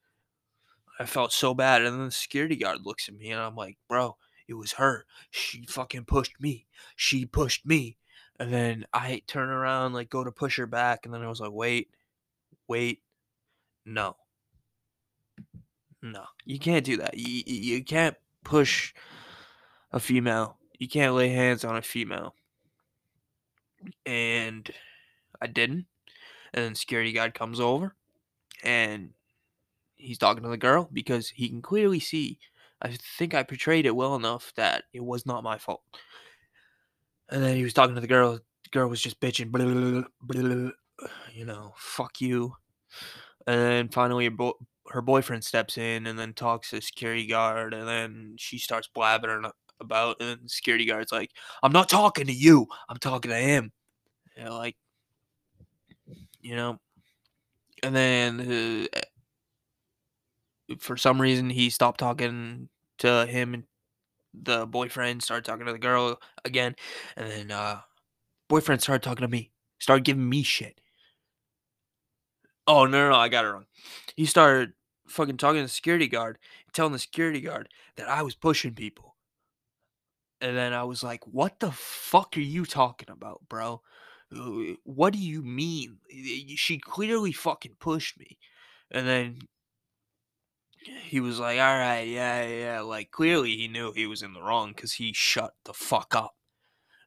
I 0.99 1.05
felt 1.05 1.35
so 1.35 1.53
bad. 1.53 1.83
And 1.83 1.95
then 1.95 2.07
the 2.07 2.11
security 2.11 2.57
guard 2.57 2.87
looks 2.87 3.07
at 3.11 3.17
me 3.17 3.33
and 3.33 3.41
I'm 3.41 3.55
like, 3.55 3.77
bro, 3.87 4.17
it 4.49 4.55
was 4.55 4.73
her. 4.73 5.07
She 5.31 5.65
fucking 5.69 6.05
pushed 6.05 6.41
me. 6.41 6.67
She 6.97 7.25
pushed 7.25 7.67
me. 7.67 7.97
And 8.39 8.53
then 8.53 8.87
I 8.93 9.23
turn 9.27 9.49
around, 9.51 9.93
like 9.93 10.11
go 10.11 10.25
to 10.25 10.33
push 10.33 10.57
her 10.59 10.67
back. 10.67 11.05
And 11.05 11.15
then 11.15 11.23
I 11.23 11.29
was 11.29 11.41
like, 11.41 11.53
wait, 11.53 11.91
wait, 12.67 13.03
no. 13.85 14.17
No, 16.03 16.25
you 16.45 16.59
can't 16.59 16.85
do 16.85 16.97
that. 16.97 17.17
You, 17.17 17.43
you 17.47 17.85
can't 17.85 18.17
push 18.43 18.93
a 19.93 20.01
female. 20.01 20.57
You 20.79 20.89
can't 20.89 21.15
lay 21.15 21.29
hands 21.29 21.65
on 21.65 21.77
a 21.77 21.83
female. 21.83 22.35
And 24.05 24.69
I 25.41 25.47
didn't. 25.47 25.87
And 26.53 26.65
then 26.65 26.75
security 26.75 27.13
guard 27.13 27.35
comes 27.35 27.61
over 27.61 27.95
and 28.65 29.11
he's 29.97 30.19
talking 30.19 30.43
to 30.43 30.49
the 30.49 30.57
girl 30.57 30.89
because 30.93 31.31
he 31.31 31.49
can 31.49 31.63
clearly 31.63 32.01
see. 32.01 32.39
I 32.83 32.97
think 33.19 33.35
I 33.35 33.43
portrayed 33.45 33.87
it 33.87 33.95
well 33.95 34.17
enough 34.17 34.53
that 34.57 34.85
it 34.93 35.05
was 35.05 35.25
not 35.25 35.45
my 35.45 35.59
fault. 35.59 35.83
And 37.31 37.43
then 37.43 37.57
he 37.57 37.63
was 37.63 37.73
talking 37.73 37.95
to 37.95 38.01
the 38.01 38.07
girl. 38.07 38.33
The 38.35 38.71
girl 38.71 38.89
was 38.89 39.01
just 39.01 39.21
bitching, 39.21 39.51
blah, 39.51 39.65
blah, 39.65 40.03
blah, 40.21 40.71
you 41.33 41.45
know, 41.45 41.75
fuck 41.77 42.21
you. 42.21 42.55
And 43.47 43.61
then 43.61 43.89
finally, 43.89 44.29
her 44.89 45.03
boyfriend 45.03 45.45
steps 45.45 45.79
in 45.79 46.07
and 46.07 46.19
then 46.19 46.35
talks 46.35 46.71
to 46.71 46.81
security 46.81 47.27
guard, 47.27 47.75
and 47.75 47.89
then 47.89 48.35
she 48.39 48.59
starts 48.59 48.89
blabbering 48.95 49.51
about, 49.81 50.21
and 50.21 50.51
security 50.51 50.85
guard's 50.85 51.13
like, 51.13 51.31
"I'm 51.63 51.73
not 51.73 51.89
talking 51.89 52.27
to 52.27 52.33
you. 52.33 52.67
I'm 52.89 52.99
talking 52.99 53.31
to 53.31 53.37
him." 53.37 53.73
You 54.37 54.45
know, 54.45 54.57
like, 54.59 54.77
you 56.41 56.57
know, 56.57 56.81
and 57.83 57.95
then 57.95 58.89
uh, 58.91 59.01
for 60.79 60.97
some 60.97 61.21
reason 61.21 61.51
he 61.51 61.71
stopped 61.71 62.01
talking 62.01 62.69
to 63.03 63.27
him 63.27 63.55
and 63.55 63.65
the 64.35 64.67
boyfriend 64.67 65.23
started 65.23 65.45
talking 65.45 65.67
to 65.67 65.73
the 65.73 65.79
girl 65.79 66.19
again, 66.45 66.75
and 67.17 67.31
then 67.31 67.51
uh, 67.51 67.81
boyfriend 68.49 68.81
started 68.81 69.03
talking 69.03 69.23
to 69.23 69.29
me, 69.29 69.53
started 69.79 70.05
giving 70.05 70.29
me 70.29 70.43
shit. 70.43 70.81
Oh 72.67 72.87
no, 72.87 72.99
no, 72.99 73.11
no, 73.11 73.17
I 73.17 73.29
got 73.29 73.45
it 73.45 73.49
wrong. 73.49 73.67
He 74.17 74.25
started 74.25 74.73
fucking 75.09 75.37
talking 75.37 75.61
to 75.61 75.65
the 75.65 75.69
security 75.69 76.09
guard, 76.09 76.39
telling 76.73 76.93
the 76.93 76.99
security 76.99 77.41
guard 77.41 77.69
that 77.97 78.09
I 78.09 78.23
was 78.23 78.35
pushing 78.35 78.75
people. 78.75 79.17
And 80.41 80.57
then 80.57 80.73
I 80.73 80.85
was 80.85 81.03
like, 81.03 81.27
"What 81.27 81.61
the 81.61 81.73
fuck 81.73 82.37
are 82.37 82.41
you 82.41 82.65
talking 82.65 83.11
about, 83.11 83.43
bro? 83.49 83.83
What 84.85 85.13
do 85.13 85.19
you 85.19 85.43
mean? 85.43 85.99
She 86.57 86.79
clearly 86.79 87.33
fucking 87.33 87.77
pushed 87.79 88.19
me." 88.19 88.39
And 88.91 89.07
then 89.07 89.39
he 90.87 91.21
was 91.21 91.39
like, 91.39 91.59
"All 91.59 91.79
right, 91.79 92.07
yeah, 92.07 92.47
yeah." 92.47 92.81
Like 92.81 93.11
clearly 93.11 93.57
he 93.57 93.69
knew 93.69 93.93
he 93.93 94.07
was 94.07 94.23
in 94.23 94.33
the 94.35 94.43
wrong 94.43 94.75
cuz 94.75 94.93
he 94.95 95.13
shut 95.13 95.55
the 95.65 95.75
fuck 95.75 96.15
up. 96.15 96.35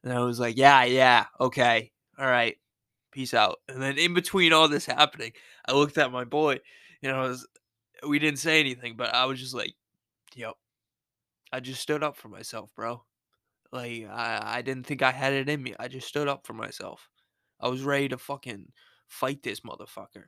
And 0.04 0.12
I 0.12 0.20
was 0.20 0.40
like, 0.40 0.56
"Yeah, 0.58 0.84
yeah, 0.84 1.26
okay. 1.40 1.92
All 2.18 2.26
right. 2.26 2.58
Peace 3.12 3.34
out." 3.34 3.60
And 3.68 3.82
then 3.82 3.98
in 3.98 4.14
between 4.14 4.52
all 4.54 4.68
this 4.68 4.86
happening, 4.86 5.32
I 5.68 5.72
looked 5.74 5.98
at 5.98 6.12
my 6.12 6.24
boy, 6.24 6.60
you 7.02 7.10
know, 7.10 7.22
was, 7.22 7.46
we 8.08 8.18
didn't 8.20 8.40
say 8.40 8.60
anything, 8.60 8.96
but 8.96 9.14
I 9.14 9.26
was 9.26 9.40
just 9.40 9.54
like, 9.54 9.74
"Yep." 10.36 10.54
I 11.52 11.60
just 11.60 11.80
stood 11.82 12.02
up 12.02 12.16
for 12.16 12.28
myself, 12.28 12.74
bro. 12.74 13.04
Like 13.72 14.06
I, 14.06 14.58
I 14.58 14.62
didn't 14.62 14.86
think 14.86 15.02
I 15.02 15.12
had 15.12 15.32
it 15.34 15.48
in 15.48 15.62
me. 15.62 15.74
I 15.78 15.88
just 15.88 16.08
stood 16.08 16.28
up 16.28 16.46
for 16.46 16.54
myself. 16.54 17.08
I 17.60 17.68
was 17.68 17.82
ready 17.82 18.08
to 18.10 18.18
fucking 18.18 18.72
fight 19.08 19.42
this 19.42 19.60
motherfucker. 19.60 20.26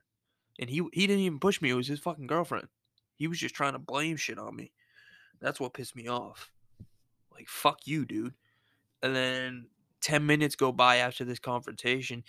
And 0.58 0.70
he 0.70 0.82
he 0.92 1.06
didn't 1.06 1.24
even 1.24 1.40
push 1.40 1.62
me. 1.62 1.70
It 1.70 1.74
was 1.74 1.88
his 1.88 2.00
fucking 2.00 2.28
girlfriend. 2.28 2.68
He 3.18 3.26
was 3.26 3.38
just 3.38 3.54
trying 3.54 3.72
to 3.72 3.78
blame 3.78 4.16
shit 4.16 4.38
on 4.38 4.54
me. 4.56 4.72
That's 5.40 5.60
what 5.60 5.74
pissed 5.74 5.96
me 5.96 6.08
off. 6.08 6.50
Like 7.32 7.48
fuck 7.48 7.80
you, 7.86 8.04
dude. 8.04 8.34
And 9.02 9.14
then 9.14 9.66
10 10.00 10.24
minutes 10.24 10.56
go 10.56 10.72
by 10.72 10.96
after 10.96 11.24
this 11.24 11.38
confrontation 11.38 12.24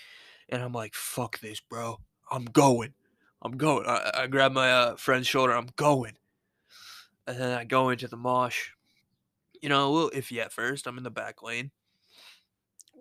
and 0.50 0.62
I'm 0.62 0.74
like, 0.74 0.94
fuck 0.96 1.40
this, 1.40 1.60
bro. 1.60 2.00
I'm 2.32 2.46
going. 2.46 2.94
I'm 3.42 3.54
going. 3.54 3.86
I, 3.88 4.12
I 4.14 4.28
grab 4.28 4.52
my 4.52 4.72
uh, 4.72 4.96
friend's 4.96 5.28
shoulder. 5.28 5.54
I'm 5.54 5.70
going. 5.76 6.14
And 7.28 7.40
then 7.40 7.58
I 7.58 7.64
go 7.64 7.90
into 7.90 8.08
the 8.08 8.18
mosh. 8.18 8.72
You 9.62 9.70
know, 9.70 9.88
a 9.88 9.90
little 9.90 10.10
iffy 10.12 10.40
at 10.40 10.52
first. 10.52 10.88
I'm 10.88 10.98
in 10.98 11.04
the 11.04 11.12
back 11.12 11.44
lane. 11.44 11.72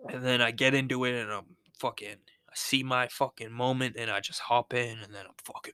And 0.07 0.23
then 0.23 0.41
I 0.41 0.51
get 0.51 0.73
into 0.73 1.03
it 1.03 1.19
and 1.19 1.31
I'm 1.31 1.57
fucking 1.79 2.17
I 2.49 2.53
see 2.55 2.83
my 2.83 3.07
fucking 3.07 3.51
moment 3.51 3.95
and 3.97 4.09
I 4.09 4.21
just 4.21 4.39
hop 4.39 4.73
in 4.73 4.97
and 4.99 5.13
then 5.13 5.25
I'm 5.27 5.35
fucking 5.43 5.73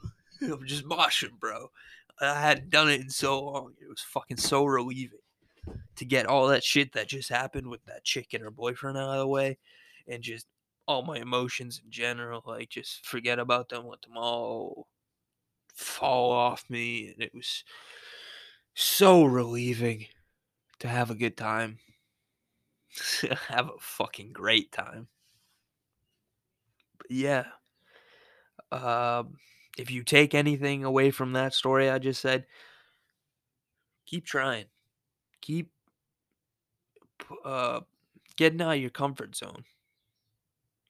I'm 0.52 0.66
just 0.66 0.84
moshing, 0.84 1.38
bro. 1.38 1.70
I 2.20 2.40
hadn't 2.40 2.70
done 2.70 2.90
it 2.90 3.00
in 3.00 3.10
so 3.10 3.42
long. 3.42 3.72
It 3.80 3.88
was 3.88 4.00
fucking 4.00 4.36
so 4.36 4.64
relieving 4.64 5.18
to 5.96 6.04
get 6.04 6.26
all 6.26 6.48
that 6.48 6.64
shit 6.64 6.92
that 6.92 7.08
just 7.08 7.28
happened 7.28 7.68
with 7.68 7.84
that 7.86 8.04
chick 8.04 8.34
and 8.34 8.42
her 8.42 8.50
boyfriend 8.50 8.98
out 8.98 9.10
of 9.10 9.18
the 9.18 9.26
way 9.26 9.58
and 10.06 10.22
just 10.22 10.46
all 10.86 11.02
my 11.02 11.18
emotions 11.18 11.80
in 11.84 11.90
general, 11.90 12.42
like 12.46 12.68
just 12.68 13.06
forget 13.06 13.38
about 13.38 13.68
them, 13.68 13.86
let 13.86 14.02
them 14.02 14.16
all 14.16 14.86
fall 15.74 16.32
off 16.32 16.68
me. 16.68 17.08
And 17.08 17.22
it 17.22 17.34
was 17.34 17.64
so 18.74 19.24
relieving 19.24 20.06
to 20.80 20.88
have 20.88 21.10
a 21.10 21.14
good 21.14 21.36
time. 21.36 21.78
have 23.48 23.68
a 23.68 23.78
fucking 23.78 24.32
great 24.32 24.72
time. 24.72 25.08
But 26.98 27.10
yeah. 27.10 27.44
Um, 28.72 29.36
if 29.80 29.90
you 29.90 30.04
take 30.04 30.34
anything 30.34 30.84
away 30.84 31.10
from 31.10 31.32
that 31.32 31.54
story 31.54 31.90
I 31.90 31.98
just 31.98 32.20
said, 32.20 32.46
keep 34.06 34.26
trying. 34.26 34.66
Keep 35.40 35.70
uh, 37.44 37.80
getting 38.36 38.60
out 38.60 38.74
of 38.74 38.80
your 38.80 38.90
comfort 38.90 39.36
zone. 39.36 39.64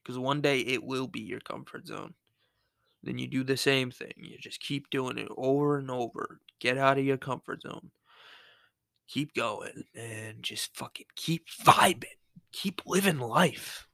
Because 0.03 0.17
one 0.17 0.41
day 0.41 0.59
it 0.59 0.83
will 0.83 1.07
be 1.07 1.21
your 1.21 1.39
comfort 1.39 1.87
zone. 1.87 2.13
Then 3.03 3.17
you 3.17 3.27
do 3.27 3.43
the 3.43 3.57
same 3.57 3.91
thing. 3.91 4.13
You 4.17 4.37
just 4.37 4.59
keep 4.59 4.89
doing 4.89 5.17
it 5.17 5.29
over 5.37 5.77
and 5.77 5.89
over. 5.89 6.39
Get 6.59 6.77
out 6.77 6.97
of 6.97 7.05
your 7.05 7.17
comfort 7.17 7.61
zone. 7.61 7.91
Keep 9.07 9.33
going 9.35 9.83
and 9.95 10.41
just 10.41 10.75
fucking 10.75 11.07
keep 11.15 11.47
vibing. 11.63 12.05
Keep 12.51 12.83
living 12.85 13.19
life. 13.19 13.87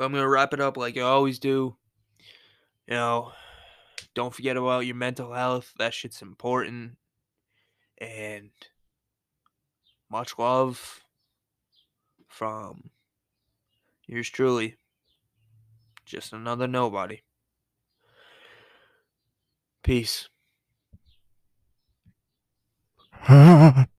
But 0.00 0.06
I'm 0.06 0.12
going 0.12 0.22
to 0.22 0.28
wrap 0.30 0.54
it 0.54 0.62
up 0.62 0.78
like 0.78 0.96
I 0.96 1.02
always 1.02 1.38
do. 1.38 1.76
You 2.88 2.94
know, 2.94 3.32
don't 4.14 4.32
forget 4.32 4.56
about 4.56 4.86
your 4.86 4.96
mental 4.96 5.34
health. 5.34 5.74
That 5.78 5.92
shit's 5.92 6.22
important. 6.22 6.92
And 7.98 8.48
much 10.10 10.38
love 10.38 11.04
from 12.28 12.88
yours 14.06 14.30
truly. 14.30 14.76
Just 16.06 16.32
another 16.32 16.66
nobody. 16.66 17.20
Peace. 19.82 20.30